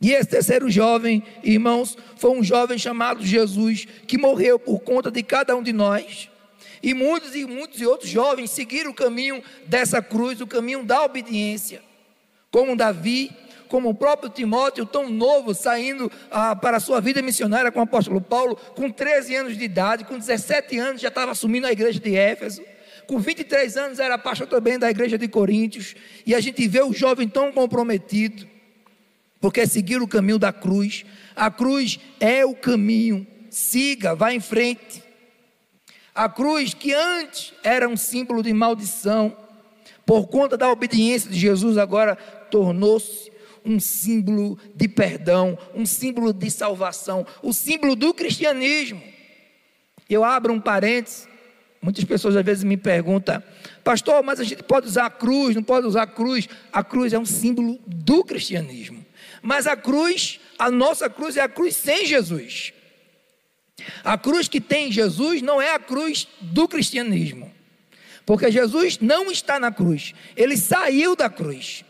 E 0.00 0.12
esse 0.12 0.28
terceiro 0.28 0.70
jovem, 0.70 1.22
irmãos, 1.42 1.96
foi 2.16 2.30
um 2.30 2.42
jovem 2.42 2.78
chamado 2.78 3.24
Jesus, 3.24 3.86
que 4.06 4.18
morreu 4.18 4.58
por 4.58 4.80
conta 4.80 5.10
de 5.10 5.22
cada 5.22 5.56
um 5.56 5.62
de 5.62 5.72
nós. 5.72 6.30
E 6.82 6.92
muitos 6.92 7.34
e 7.34 7.46
muitos 7.46 7.80
e 7.80 7.86
outros 7.86 8.10
jovens 8.10 8.50
seguiram 8.50 8.90
o 8.90 8.94
caminho 8.94 9.42
dessa 9.66 10.02
cruz, 10.02 10.40
o 10.40 10.46
caminho 10.46 10.84
da 10.84 11.02
obediência. 11.02 11.82
Como 12.50 12.76
Davi, 12.76 13.30
como 13.68 13.88
o 13.88 13.94
próprio 13.94 14.30
Timóteo, 14.30 14.86
tão 14.86 15.08
novo, 15.08 15.54
saindo 15.54 16.10
ah, 16.30 16.54
para 16.54 16.76
a 16.76 16.80
sua 16.80 17.00
vida 17.00 17.22
missionária 17.22 17.72
com 17.72 17.80
o 17.80 17.84
apóstolo 17.84 18.20
Paulo, 18.20 18.56
com 18.74 18.90
13 18.90 19.34
anos 19.34 19.58
de 19.58 19.64
idade, 19.64 20.04
com 20.04 20.18
17 20.18 20.78
anos 20.78 21.00
já 21.00 21.08
estava 21.08 21.32
assumindo 21.32 21.66
a 21.66 21.72
igreja 21.72 21.98
de 22.00 22.16
Éfeso. 22.16 22.62
Com 23.06 23.18
23 23.18 23.76
anos 23.76 23.98
era 23.98 24.16
pastor 24.16 24.46
também 24.46 24.78
da 24.78 24.90
igreja 24.90 25.18
de 25.18 25.28
Coríntios. 25.28 25.94
E 26.24 26.34
a 26.34 26.40
gente 26.40 26.66
vê 26.66 26.82
o 26.82 26.92
jovem 26.92 27.28
tão 27.28 27.52
comprometido, 27.52 28.46
porque 29.40 29.66
seguir 29.66 30.00
o 30.00 30.08
caminho 30.08 30.38
da 30.38 30.52
cruz. 30.52 31.04
A 31.36 31.50
cruz 31.50 32.00
é 32.18 32.44
o 32.44 32.54
caminho. 32.54 33.26
Siga, 33.50 34.14
vá 34.14 34.32
em 34.32 34.40
frente. 34.40 35.02
A 36.14 36.28
cruz, 36.28 36.72
que 36.72 36.94
antes 36.94 37.52
era 37.62 37.88
um 37.88 37.96
símbolo 37.96 38.42
de 38.42 38.52
maldição, 38.52 39.36
por 40.06 40.28
conta 40.28 40.56
da 40.56 40.70
obediência 40.70 41.30
de 41.30 41.38
Jesus, 41.38 41.76
agora 41.76 42.16
tornou-se 42.50 43.32
um 43.64 43.80
símbolo 43.80 44.58
de 44.74 44.86
perdão, 44.88 45.58
um 45.74 45.86
símbolo 45.86 46.32
de 46.32 46.50
salvação, 46.50 47.26
o 47.42 47.52
símbolo 47.52 47.96
do 47.96 48.12
cristianismo. 48.12 49.02
Eu 50.08 50.22
abro 50.22 50.52
um 50.52 50.60
parênteses. 50.60 51.26
Muitas 51.80 52.04
pessoas 52.04 52.34
às 52.36 52.44
vezes 52.44 52.64
me 52.64 52.78
perguntam, 52.78 53.42
pastor, 53.82 54.22
mas 54.22 54.40
a 54.40 54.44
gente 54.44 54.62
pode 54.62 54.86
usar 54.86 55.06
a 55.06 55.10
cruz, 55.10 55.54
não 55.54 55.62
pode 55.62 55.86
usar 55.86 56.02
a 56.02 56.06
cruz? 56.06 56.48
A 56.72 56.82
cruz 56.82 57.12
é 57.12 57.18
um 57.18 57.26
símbolo 57.26 57.78
do 57.86 58.24
cristianismo. 58.24 59.04
Mas 59.42 59.66
a 59.66 59.76
cruz, 59.76 60.40
a 60.58 60.70
nossa 60.70 61.10
cruz 61.10 61.36
é 61.36 61.42
a 61.42 61.48
cruz 61.48 61.76
sem 61.76 62.06
Jesus. 62.06 62.72
A 64.02 64.16
cruz 64.16 64.48
que 64.48 64.60
tem 64.60 64.90
Jesus 64.90 65.42
não 65.42 65.60
é 65.60 65.74
a 65.74 65.78
cruz 65.78 66.26
do 66.40 66.66
cristianismo. 66.66 67.52
Porque 68.24 68.50
Jesus 68.50 68.98
não 69.00 69.30
está 69.30 69.60
na 69.60 69.70
cruz, 69.70 70.14
ele 70.34 70.56
saiu 70.56 71.14
da 71.14 71.28
cruz. 71.28 71.84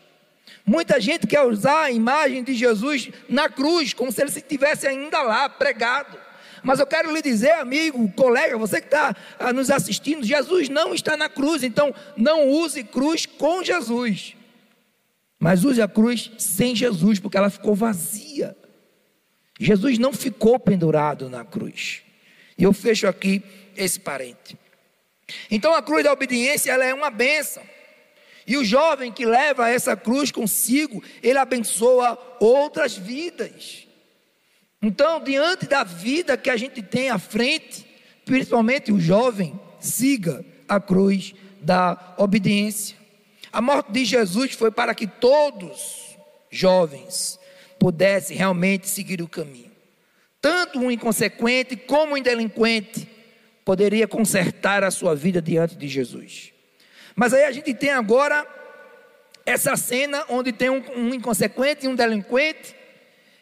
Muita 0.66 0.98
gente 1.00 1.26
quer 1.26 1.42
usar 1.42 1.84
a 1.84 1.90
imagem 1.90 2.42
de 2.42 2.54
Jesus 2.54 3.10
na 3.28 3.48
cruz, 3.48 3.92
como 3.92 4.10
se 4.10 4.22
ele 4.22 4.30
estivesse 4.30 4.86
ainda 4.86 5.20
lá, 5.22 5.48
pregado. 5.48 6.16
Mas 6.62 6.80
eu 6.80 6.86
quero 6.86 7.12
lhe 7.12 7.20
dizer, 7.20 7.52
amigo, 7.52 8.10
colega, 8.12 8.56
você 8.56 8.80
que 8.80 8.86
está 8.86 9.14
ah, 9.38 9.52
nos 9.52 9.70
assistindo, 9.70 10.24
Jesus 10.24 10.70
não 10.70 10.94
está 10.94 11.14
na 11.14 11.28
cruz, 11.28 11.62
então 11.62 11.94
não 12.16 12.48
use 12.48 12.82
cruz 12.82 13.26
com 13.26 13.62
Jesus. 13.62 14.34
Mas 15.38 15.62
use 15.62 15.82
a 15.82 15.86
cruz 15.86 16.32
sem 16.38 16.74
Jesus, 16.74 17.20
porque 17.20 17.36
ela 17.36 17.50
ficou 17.50 17.74
vazia. 17.74 18.56
Jesus 19.60 19.98
não 19.98 20.14
ficou 20.14 20.58
pendurado 20.58 21.28
na 21.28 21.44
cruz. 21.44 22.00
E 22.56 22.62
eu 22.64 22.72
fecho 22.72 23.06
aqui 23.06 23.42
esse 23.76 24.00
parente. 24.00 24.58
Então 25.50 25.74
a 25.74 25.82
cruz 25.82 26.02
da 26.02 26.12
obediência 26.12 26.72
ela 26.72 26.84
é 26.84 26.94
uma 26.94 27.10
bênção. 27.10 27.62
E 28.46 28.56
o 28.56 28.64
jovem 28.64 29.10
que 29.10 29.24
leva 29.24 29.68
essa 29.68 29.96
cruz 29.96 30.30
consigo, 30.30 31.02
ele 31.22 31.38
abençoa 31.38 32.18
outras 32.40 32.96
vidas. 32.96 33.86
Então, 34.82 35.22
diante 35.22 35.66
da 35.66 35.82
vida 35.82 36.36
que 36.36 36.50
a 36.50 36.56
gente 36.56 36.82
tem 36.82 37.08
à 37.08 37.18
frente, 37.18 37.86
principalmente 38.24 38.92
o 38.92 39.00
jovem, 39.00 39.58
siga 39.80 40.44
a 40.68 40.78
cruz 40.78 41.34
da 41.60 42.14
obediência. 42.18 42.96
A 43.52 43.62
morte 43.62 43.92
de 43.92 44.04
Jesus 44.04 44.52
foi 44.52 44.70
para 44.70 44.94
que 44.94 45.06
todos, 45.06 46.16
jovens, 46.50 47.38
pudesse 47.78 48.34
realmente 48.34 48.88
seguir 48.88 49.22
o 49.22 49.28
caminho. 49.28 49.72
Tanto 50.40 50.78
um 50.78 50.90
inconsequente 50.90 51.76
como 51.76 52.16
um 52.16 52.22
delinquente 52.22 53.08
poderia 53.64 54.06
consertar 54.06 54.84
a 54.84 54.90
sua 54.90 55.14
vida 55.14 55.40
diante 55.40 55.74
de 55.74 55.88
Jesus. 55.88 56.53
Mas 57.14 57.32
aí 57.32 57.44
a 57.44 57.52
gente 57.52 57.72
tem 57.74 57.90
agora 57.90 58.46
essa 59.46 59.76
cena 59.76 60.24
onde 60.28 60.52
tem 60.52 60.70
um, 60.70 60.82
um 60.96 61.14
inconsequente 61.14 61.84
e 61.84 61.88
um 61.88 61.94
delinquente, 61.94 62.74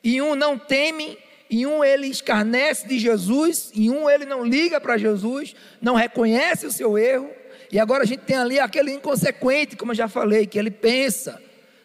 e 0.02 0.20
um 0.20 0.35
não 0.35 0.58
teme, 0.58 1.18
e 1.48 1.66
um 1.66 1.85
ele 1.85 2.06
escarnece 2.08 2.87
de 2.88 2.98
Jesus, 2.98 3.70
e 3.74 3.90
um 3.90 4.11
ele 4.11 4.24
não 4.24 4.44
liga 4.44 4.80
para 4.80 4.98
Jesus, 4.98 5.54
não 5.80 5.94
reconhece 5.94 6.66
o 6.66 6.72
seu 6.72 6.98
erro, 6.98 7.30
e 7.70 7.78
agora 7.78 8.02
a 8.02 8.06
gente 8.06 8.20
tem 8.20 8.37
ali 8.37 8.58
aquele 8.58 8.92
inconsequente, 8.92 9.76
como 9.76 9.92
eu 9.92 9.96
já 9.96 10.08
falei, 10.08 10.46
que 10.46 10.58
ele 10.58 10.70
pensa, 10.70 11.40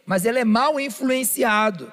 mas 0.06 0.26
ele 0.26 0.40
é 0.40 0.46
mal 0.46 0.80
influenciado. 0.80 1.92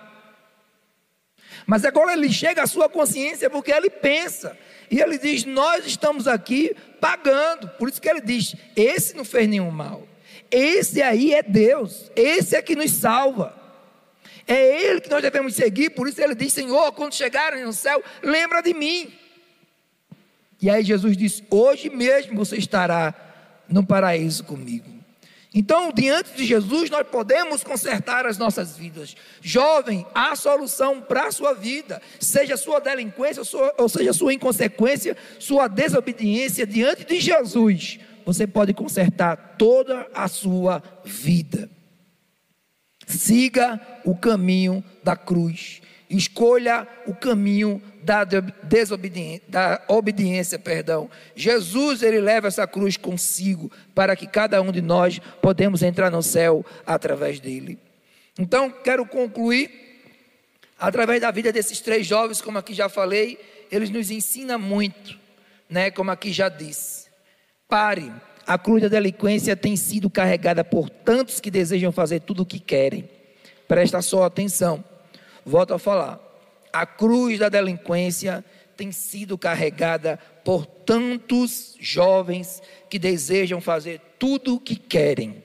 Mas 1.67 1.85
agora 1.85 2.13
ele 2.13 2.31
chega 2.31 2.63
à 2.63 2.67
sua 2.67 2.89
consciência 2.89 3.49
porque 3.49 3.73
ele 3.73 3.89
pensa. 3.89 4.57
E 4.91 5.01
ele 5.01 5.19
diz: 5.19 5.45
Nós 5.45 5.87
estamos 5.87 6.29
aqui 6.29 6.77
pagando. 7.05 7.69
Por 7.69 7.91
isso 7.91 8.01
que 8.01 8.09
ele 8.09 8.23
diz: 8.23 8.57
Esse 8.75 9.15
não 9.15 9.27
fez 9.27 9.47
nenhum 9.47 9.71
mal. 9.71 10.09
Esse 10.51 11.03
aí 11.03 11.35
é 11.35 11.43
Deus. 11.43 12.11
Esse 12.17 12.57
é 12.57 12.63
que 12.63 12.75
nos 12.75 12.93
salva. 12.93 13.55
É 14.47 14.87
Ele 14.87 15.03
que 15.03 15.11
nós 15.11 15.21
devemos 15.21 15.55
seguir. 15.55 15.91
Por 15.91 16.09
isso 16.09 16.23
ele 16.23 16.35
diz: 16.35 16.55
Senhor, 16.55 16.93
quando 16.93 17.15
chegarem 17.15 17.63
no 17.63 17.75
céu, 17.75 18.03
lembra 18.23 18.63
de 18.63 18.73
mim. 18.73 19.13
E 20.63 20.71
aí 20.71 20.83
Jesus 20.83 21.15
diz: 21.15 21.43
Hoje 21.51 21.91
mesmo 21.91 22.37
você 22.37 22.57
estará 22.57 23.15
no 23.69 23.85
paraíso 23.85 24.43
comigo. 24.43 24.89
Então, 25.55 25.93
diante 25.93 26.33
de 26.35 26.45
Jesus, 26.45 26.91
nós 26.91 27.07
podemos 27.07 27.63
consertar 27.63 28.27
as 28.27 28.37
nossas 28.37 28.77
vidas. 28.77 29.15
Jovem, 29.41 30.05
há 30.13 30.35
solução 30.35 31.01
para 31.01 31.29
a 31.29 31.33
sua 31.33 31.55
vida, 31.55 32.03
seja 32.19 32.57
sua 32.57 32.81
delinquência, 32.81 33.43
ou 33.79 33.89
seja 33.89 34.13
sua 34.13 34.35
inconsequência, 34.35 35.17
sua 35.39 35.69
desobediência, 35.69 36.67
diante 36.67 37.05
de 37.05 37.21
Jesus, 37.21 38.01
você 38.27 38.49
pode 38.49 38.75
consertar 38.75 39.55
toda 39.57 40.09
a 40.13 40.27
sua 40.27 40.83
vida. 41.05 41.71
Siga 43.07 43.81
o 44.05 44.17
caminho 44.17 44.83
da 45.05 45.15
cruz. 45.15 45.83
Escolha 46.11 46.89
o 47.07 47.15
caminho 47.15 47.81
da 48.05 48.25
desobediência, 48.63 49.43
da 49.49 49.83
obediência, 49.89 50.59
perdão. 50.59 51.11
Jesus 51.35 52.03
ele 52.03 52.21
leva 52.21 52.49
essa 52.49 52.67
cruz 52.67 52.97
consigo 52.97 53.73
para 53.95 54.15
que 54.15 54.27
cada 54.27 54.61
um 54.61 54.71
de 54.71 54.83
nós 54.83 55.19
podemos 55.41 55.83
entrar 55.83 56.11
no 56.11 56.23
céu 56.23 56.65
através 56.87 57.41
dele. 57.41 57.79
Então, 58.39 58.71
quero 58.71 59.07
concluir 59.07 59.71
através 60.79 61.21
da 61.21 61.31
vida 61.31 61.51
desses 61.51 61.81
três 61.81 62.07
jovens, 62.07 62.43
como 62.43 62.59
aqui 62.59 62.75
já 62.75 62.89
falei, 62.89 63.39
eles 63.71 63.89
nos 63.91 64.11
ensinam 64.11 64.59
muito, 64.59 65.19
né, 65.69 65.91
como 65.91 66.11
aqui 66.11 66.33
já 66.33 66.49
disse. 66.49 67.07
Pare, 67.69 68.13
a 68.47 68.59
cruz 68.59 68.83
da 68.83 68.89
delinquência 68.89 69.57
tem 69.57 69.77
sido 69.77 70.11
carregada 70.11 70.63
por 70.63 70.91
tantos 70.91 71.41
que 71.41 71.51
desejam 71.51 71.91
fazer 71.91 72.21
tudo 72.21 72.43
o 72.43 72.47
que 72.47 72.59
querem. 72.59 73.09
Presta 73.67 74.03
só 74.03 74.25
atenção. 74.25 74.85
Volto 75.45 75.73
a 75.73 75.79
falar. 75.79 76.24
A 76.75 76.85
cruz 76.85 77.39
da 77.39 77.49
delinquência 77.49 78.45
tem 78.77 78.91
sido 78.91 79.39
carregada 79.39 80.19
por 80.45 80.67
tantos 80.67 81.77
jovens 81.79 82.61
que 82.91 82.99
desejam 82.99 83.61
fazer 83.61 84.01
tudo 84.19 84.57
o 84.57 84.61
que 84.61 84.75
querem. 84.75 85.41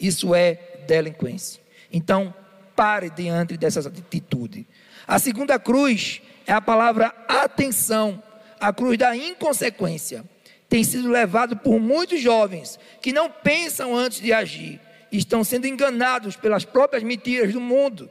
Isso 0.00 0.34
é 0.34 0.54
delinquência. 0.88 1.62
Então, 1.92 2.34
pare 2.74 3.10
diante 3.10 3.56
dessas 3.56 3.86
atitudes. 3.86 4.64
A 5.06 5.20
segunda 5.20 5.56
cruz 5.56 6.20
é 6.44 6.52
a 6.52 6.60
palavra 6.60 7.14
atenção, 7.28 8.20
a 8.58 8.72
cruz 8.72 8.98
da 8.98 9.16
inconsequência 9.16 10.24
tem 10.68 10.82
sido 10.82 11.08
levado 11.08 11.56
por 11.56 11.78
muitos 11.78 12.20
jovens 12.20 12.76
que 13.00 13.12
não 13.12 13.30
pensam 13.30 13.94
antes 13.94 14.20
de 14.20 14.32
agir, 14.32 14.80
estão 15.12 15.44
sendo 15.44 15.68
enganados 15.68 16.34
pelas 16.34 16.64
próprias 16.64 17.04
mentiras 17.04 17.52
do 17.52 17.60
mundo, 17.60 18.10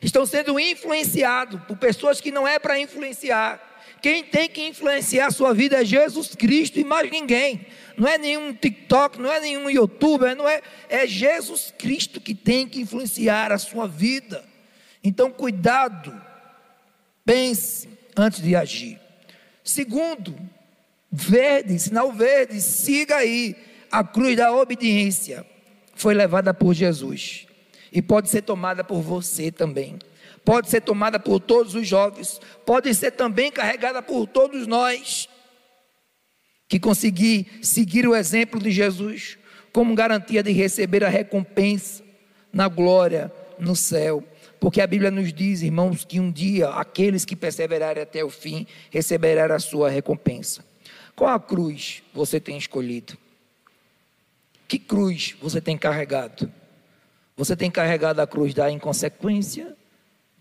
estão 0.00 0.24
sendo 0.24 0.58
influenciados 0.58 1.60
por 1.64 1.76
pessoas 1.76 2.20
que 2.20 2.30
não 2.30 2.48
é 2.48 2.58
para 2.58 2.78
influenciar. 2.78 3.68
Quem 4.00 4.24
tem 4.24 4.48
que 4.48 4.66
influenciar 4.66 5.26
a 5.26 5.30
sua 5.30 5.52
vida 5.52 5.82
é 5.82 5.84
Jesus 5.84 6.34
Cristo 6.34 6.80
e 6.80 6.84
mais 6.84 7.10
ninguém. 7.10 7.66
Não 7.98 8.08
é 8.08 8.16
nenhum 8.16 8.52
TikTok, 8.54 9.20
não 9.20 9.30
é 9.30 9.40
nenhum 9.40 9.68
youtuber, 9.68 10.34
não 10.34 10.48
é, 10.48 10.62
é 10.88 11.06
Jesus 11.06 11.72
Cristo 11.76 12.18
que 12.18 12.34
tem 12.34 12.66
que 12.66 12.80
influenciar 12.80 13.52
a 13.52 13.58
sua 13.58 13.86
vida. 13.86 14.42
Então, 15.04 15.30
cuidado, 15.30 16.18
pense 17.26 17.88
antes 18.16 18.40
de 18.42 18.56
agir. 18.56 18.98
Segundo, 19.62 20.34
verde, 21.12 21.78
sinal 21.78 22.10
verde, 22.10 22.60
siga 22.60 23.16
aí. 23.16 23.54
A 23.92 24.02
cruz 24.02 24.36
da 24.36 24.54
obediência 24.54 25.44
foi 25.94 26.14
levada 26.14 26.54
por 26.54 26.72
Jesus 26.72 27.49
e 27.92 28.00
pode 28.00 28.28
ser 28.28 28.42
tomada 28.42 28.84
por 28.84 29.00
você 29.00 29.50
também. 29.50 29.98
Pode 30.44 30.70
ser 30.70 30.80
tomada 30.80 31.18
por 31.18 31.38
todos 31.38 31.74
os 31.74 31.86
jovens, 31.86 32.40
pode 32.64 32.94
ser 32.94 33.12
também 33.12 33.52
carregada 33.52 34.02
por 34.02 34.26
todos 34.26 34.66
nós 34.66 35.28
que 36.68 36.78
conseguir 36.78 37.58
seguir 37.62 38.06
o 38.06 38.14
exemplo 38.14 38.60
de 38.60 38.70
Jesus 38.70 39.36
como 39.72 39.94
garantia 39.94 40.42
de 40.42 40.52
receber 40.52 41.04
a 41.04 41.08
recompensa 41.08 42.02
na 42.52 42.68
glória 42.68 43.32
no 43.58 43.74
céu. 43.74 44.24
Porque 44.60 44.80
a 44.80 44.86
Bíblia 44.86 45.10
nos 45.10 45.32
diz, 45.32 45.62
irmãos, 45.62 46.04
que 46.04 46.20
um 46.20 46.30
dia 46.30 46.68
aqueles 46.68 47.24
que 47.24 47.34
perseverarem 47.34 48.02
até 48.02 48.22
o 48.24 48.30
fim 48.30 48.66
receberão 48.90 49.54
a 49.54 49.58
sua 49.58 49.90
recompensa. 49.90 50.64
Qual 51.16 51.30
a 51.30 51.40
cruz 51.40 52.02
você 52.14 52.38
tem 52.38 52.56
escolhido? 52.56 53.16
Que 54.68 54.78
cruz 54.78 55.34
você 55.40 55.60
tem 55.60 55.76
carregado? 55.76 56.50
Você 57.40 57.56
tem 57.56 57.70
carregado 57.70 58.20
a 58.20 58.26
cruz 58.26 58.52
da 58.52 58.70
inconsequência, 58.70 59.74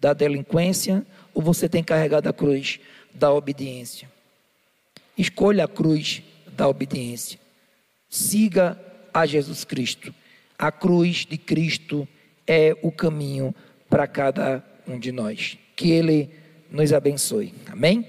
da 0.02 0.12
delinquência, 0.12 1.06
ou 1.34 1.42
você 1.42 1.70
tem 1.70 1.82
carregado 1.82 2.28
a 2.28 2.34
cruz 2.34 2.78
da 3.14 3.32
obediência? 3.32 4.10
Escolha 5.18 5.64
a 5.64 5.68
cruz 5.70 6.22
da 6.58 6.68
obediência. 6.68 7.40
Siga 8.10 8.78
a 9.14 9.26
Jesus 9.26 9.64
Cristo. 9.64 10.14
A 10.58 10.74
cruz 10.74 11.26
de 11.26 11.38
Cristo 11.38 12.06
é 12.46 12.76
o 12.82 12.92
caminho 12.92 13.56
para 13.90 14.06
cada 14.06 14.62
um 14.86 15.00
de 15.00 15.14
nós. 15.14 15.58
Que 15.78 15.92
Ele 15.92 16.30
nos 16.70 16.92
abençoe. 16.92 17.54
Amém? 17.72 18.06